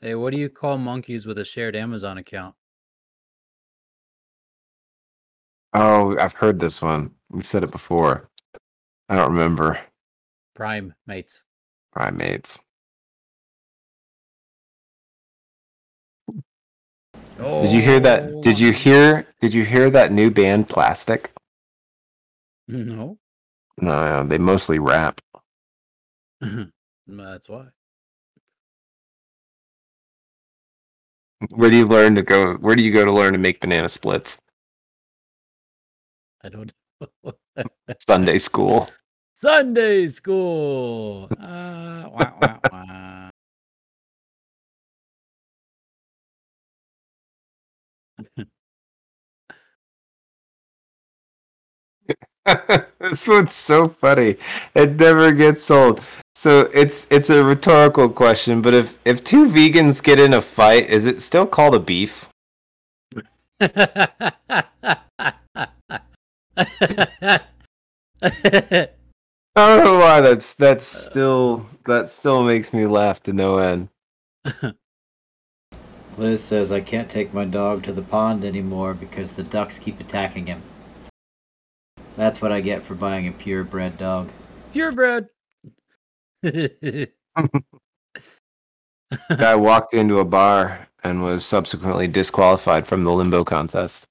[0.00, 2.54] Hey, what do you call monkeys with a shared Amazon account?
[5.74, 7.12] Oh, I've heard this one.
[7.30, 8.28] We've said it before.
[9.08, 9.80] I don't remember.
[10.54, 11.42] Prime mates.
[11.92, 12.62] Primates.
[17.38, 17.62] Oh.
[17.62, 18.42] Did you hear that?
[18.42, 18.72] Did you oh.
[18.72, 19.26] hear?
[19.40, 21.32] Did you hear that new band, Plastic?
[22.68, 23.18] No.
[23.80, 25.20] No, they mostly rap.
[26.40, 27.66] That's why.
[31.50, 32.54] Where do you learn to go?
[32.54, 34.38] Where do you go to learn to make banana splits?
[36.44, 36.72] I don't
[38.00, 38.86] Sunday school.
[39.34, 41.28] Sunday school.
[41.40, 43.30] Uh, wah, wah, wah.
[52.98, 54.36] this one's so funny.
[54.74, 56.00] It never gets old.
[56.34, 60.90] So it's it's a rhetorical question, but if if two vegans get in a fight,
[60.90, 62.28] is it still called a beef?
[66.56, 67.40] I
[69.56, 73.88] don't know why that's that's still that still makes me laugh to no end.
[76.18, 79.98] Liz says I can't take my dog to the pond anymore because the ducks keep
[79.98, 80.62] attacking him.
[82.16, 84.30] That's what I get for buying a purebred dog.
[84.72, 85.28] Purebred.
[89.36, 94.06] Guy walked into a bar and was subsequently disqualified from the limbo contest.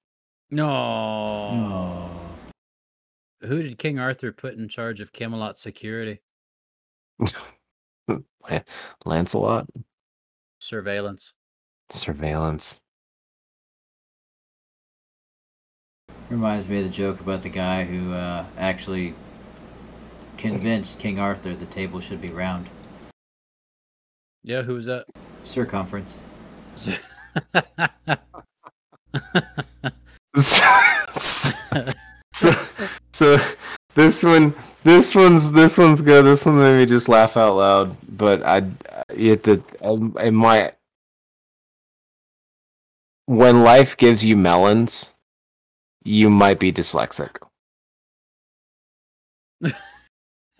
[0.49, 0.69] no.
[0.69, 2.10] Oh.
[3.43, 6.21] Who did King Arthur put in charge of Camelot security?
[9.05, 9.67] Lancelot
[10.59, 11.33] Surveillance.
[11.89, 12.79] surveillance.
[16.29, 19.15] Reminds me of the joke about the guy who uh, actually
[20.37, 22.69] convinced King Arthur the table should be round.
[24.43, 25.07] Yeah, who was that?
[25.43, 26.15] Circumference.
[32.33, 32.55] so,
[33.13, 33.37] so
[33.95, 34.53] this one
[34.83, 36.25] this one's this one's good.
[36.25, 38.63] This one made me just laugh out loud but i
[39.09, 39.61] it the
[40.19, 40.73] it might
[43.27, 45.13] when life gives you melons
[46.03, 47.37] you might be dyslexic.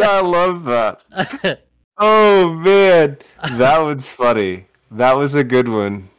[0.00, 1.64] I love that.
[1.96, 3.18] Oh man.
[3.52, 4.66] That was funny.
[4.90, 6.10] That was a good one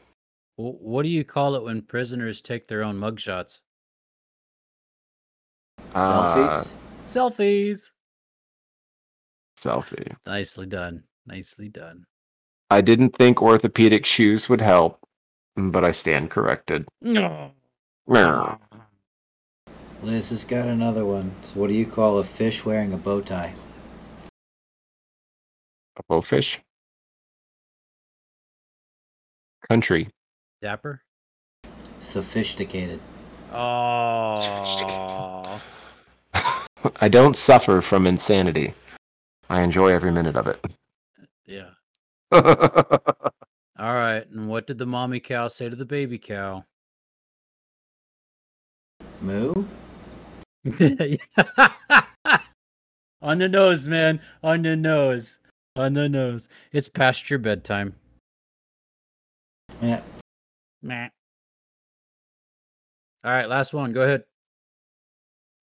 [0.60, 3.60] Wh- what do you call it when prisoners take their own mugshots?
[5.95, 6.74] Uh, Selfies.
[7.05, 7.91] Selfies.
[9.57, 11.03] selfie Nicely done.
[11.26, 12.05] Nicely done.
[12.70, 14.99] I didn't think orthopedic shoes would help,
[15.55, 16.86] but I stand corrected.
[17.01, 17.51] No.
[18.05, 18.60] Meow.
[20.03, 21.32] Liz has got another one.
[21.41, 23.55] So, what do you call a fish wearing a bow tie?
[25.95, 26.57] A bowfish?
[29.70, 30.10] Country.
[30.62, 31.01] Dapper.
[31.99, 32.99] Sophisticated.
[33.51, 34.36] Oh.
[37.01, 38.74] I don't suffer from insanity.
[39.49, 40.64] I enjoy every minute of it.
[41.45, 41.70] yeah.
[42.32, 42.41] All
[43.78, 44.28] right.
[44.30, 46.66] And what did the mommy cow say to the baby cow?
[49.22, 49.66] Moo?
[53.22, 54.22] On the nose, man.
[54.43, 55.39] On the nose.
[55.76, 56.49] On the nose.
[56.72, 57.93] It's past your bedtime.
[59.82, 60.01] Yeah.
[60.82, 61.10] Meh.
[63.24, 63.92] All right, last one.
[63.92, 64.24] Go ahead.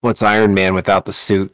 [0.02, 1.52] What's Iron Man without the suit?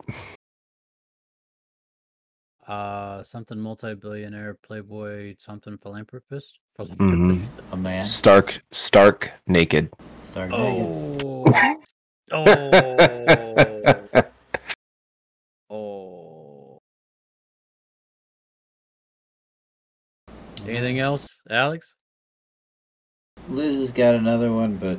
[2.67, 6.59] Uh, something multi-billionaire, playboy, something philanthropist.
[6.77, 7.53] Philanthropist.
[7.73, 8.05] A man.
[8.05, 9.93] Stark, stark naked.
[10.23, 11.23] Stark naked.
[12.35, 12.47] Oh.
[12.47, 14.23] oh.
[15.71, 16.79] Oh.
[20.67, 21.97] Anything else, Alex?
[23.49, 24.99] Liz has got another one, but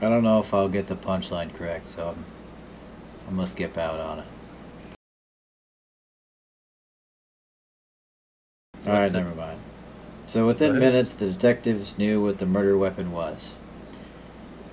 [0.00, 2.24] I don't know if I'll get the punchline correct, so I'm,
[3.28, 4.26] I'm gonna skip out on it.
[8.86, 9.60] Alright, never mind.
[10.26, 10.82] So within ahead.
[10.82, 13.54] minutes, the detectives knew what the murder weapon was.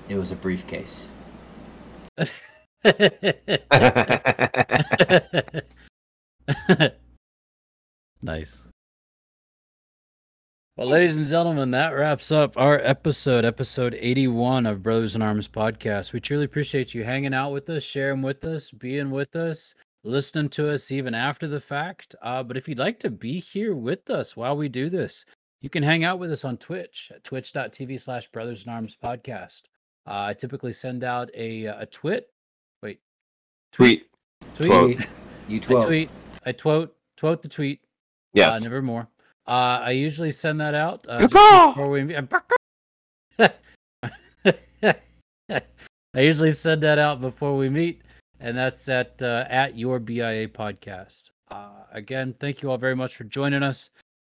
[0.08, 1.08] It was a briefcase.
[8.22, 8.68] nice.
[10.76, 15.48] Well, ladies and gentlemen, that wraps up our episode, episode 81 of Brothers in Arms
[15.48, 16.14] podcast.
[16.14, 19.76] We truly appreciate you hanging out with us, sharing with us, being with us.
[20.06, 22.16] listening to us even after the fact.
[22.24, 25.26] Uh, but if you'd like to be here with us while we do this,
[25.62, 29.62] you can hang out with us on Twitch at twitch.tv slash brothers in arms podcast.
[30.06, 32.28] Uh, I typically send out a, a twit.
[32.82, 33.00] Wait,
[33.72, 34.08] Tweet.
[34.56, 34.70] tweet.
[34.72, 35.08] Quote.
[35.48, 36.10] You I tweet.
[36.48, 37.80] I twot, twot the tweet.
[38.34, 38.60] Yes.
[38.60, 39.08] Uh, nevermore.
[39.46, 41.74] Uh, I usually send that out uh, Good call.
[41.74, 42.16] before we.
[46.16, 48.02] I usually send that out before we meet,
[48.40, 51.32] and that's at uh, at your BIA podcast.
[51.50, 53.90] Uh, again, thank you all very much for joining us.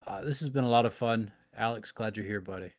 [0.06, 1.30] Uh, this has been a lot of fun.
[1.56, 2.72] Alex, glad you're here, buddy.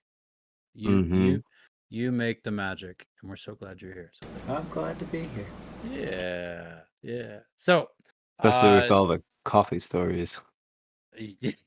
[0.73, 1.25] You Mhm.
[1.25, 1.43] you
[1.89, 4.11] you make the magic, and we're so glad you're here.
[4.13, 5.47] So, I'm glad to be here.
[5.91, 7.39] yeah, yeah.
[7.57, 7.89] So,
[8.39, 10.39] Especially uh, with all the coffee stories.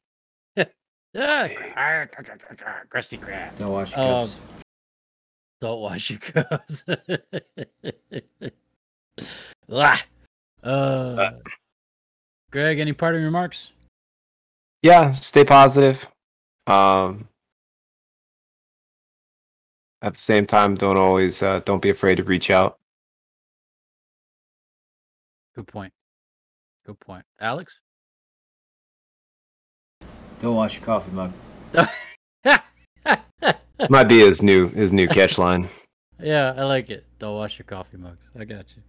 [1.19, 2.07] yeah,
[2.91, 3.57] crusty crab.
[3.57, 4.37] Don't wash your Um, cups.
[5.61, 6.85] Don't wash your cups.
[9.71, 10.05] Ah.
[10.63, 11.31] uh,
[12.51, 13.73] Greg, any parting remarks?
[14.83, 16.09] Yeah, stay positive.
[16.67, 17.29] Um,
[20.03, 22.79] at the same time, don't always uh, don't be afraid to reach out.
[25.57, 25.93] Good point.
[26.87, 27.25] Good point.
[27.41, 27.81] Alex?
[30.41, 31.33] Don't wash your coffee mug.
[33.91, 35.69] Might be his new his new catch line.
[36.21, 37.07] yeah, I like it.
[37.19, 38.25] Don't wash your coffee mugs.
[38.39, 38.83] I got you.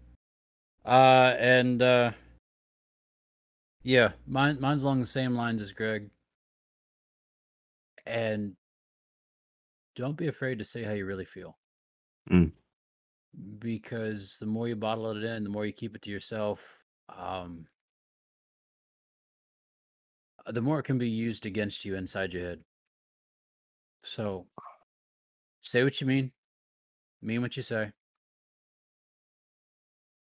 [0.86, 2.12] Uh, and uh,
[3.84, 6.10] yeah, mine mine's along the same lines as Greg.
[8.06, 8.56] And
[9.96, 11.58] don't be afraid to say how you really feel.
[12.32, 12.52] Mm.
[13.60, 16.84] Because the more you bottle it in, the more you keep it to yourself,
[17.16, 17.68] um,
[20.56, 22.60] the more it can be used against you inside your head.
[24.04, 24.48] So,
[25.62, 26.32] say what you mean,
[27.22, 27.92] mean what you say.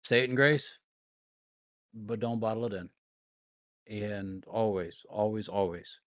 [0.04, 0.78] Say it in grace,
[1.94, 2.90] but don't bottle it in.
[3.88, 6.00] And always, always, always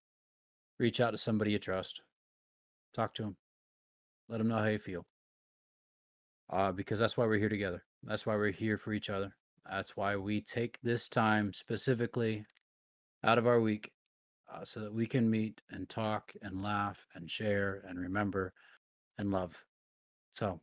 [0.78, 2.02] reach out to somebody you trust.
[2.94, 3.36] Talk to them.
[4.28, 5.06] Let them know how you feel.
[6.50, 7.82] Uh, because that's why we're here together.
[8.02, 9.34] That's why we're here for each other.
[9.68, 12.44] That's why we take this time specifically
[13.24, 13.90] out of our week
[14.56, 18.52] uh, so that we can meet and talk and laugh and share and remember
[19.18, 19.64] and love.
[20.32, 20.60] So,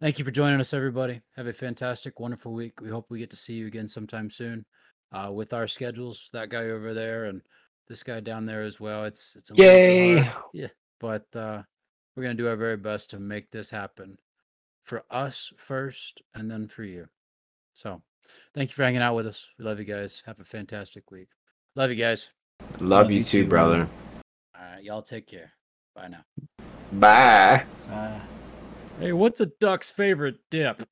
[0.00, 1.20] thank you for joining us, everybody.
[1.36, 2.80] Have a fantastic, wonderful week.
[2.80, 4.64] We hope we get to see you again sometime soon.
[5.10, 7.40] Uh, with our schedules, that guy over there and
[7.88, 9.04] this guy down there as well.
[9.04, 10.30] It's it's a little Yay!
[10.52, 10.68] Yeah,
[11.00, 11.62] but uh,
[12.14, 14.18] we're gonna do our very best to make this happen
[14.82, 17.08] for us first, and then for you.
[17.72, 18.02] So,
[18.54, 19.48] thank you for hanging out with us.
[19.58, 20.22] We love you guys.
[20.26, 21.28] Have a fantastic week.
[21.74, 22.32] Love you guys.
[22.80, 23.88] Love you too, brother.
[24.56, 25.52] All right, y'all take care.
[25.94, 26.24] Bye now.
[26.92, 27.64] Bye.
[27.90, 28.18] Uh,
[29.00, 30.82] Hey, what's a duck's favorite dip?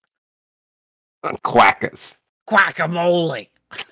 [1.42, 2.14] Quackers.
[2.48, 3.48] Guacamole.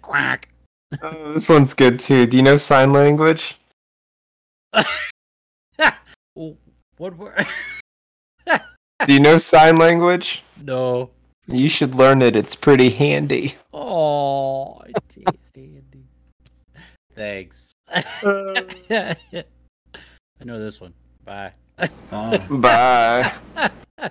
[0.00, 0.48] Quack.
[1.02, 2.24] Oh, this one's good too.
[2.26, 3.56] Do you know sign language?
[6.98, 7.36] What were?
[9.06, 10.42] Do you know sign language?
[10.62, 11.10] no.
[11.48, 12.34] You should learn it.
[12.34, 13.54] It's pretty handy.
[13.72, 14.82] Oh,
[15.54, 16.04] Andy.
[17.14, 17.72] Thanks.
[17.88, 18.64] Uh.
[18.90, 20.92] I know this one.
[21.24, 21.52] Bye.
[22.10, 22.38] bye.
[22.50, 24.10] Bye.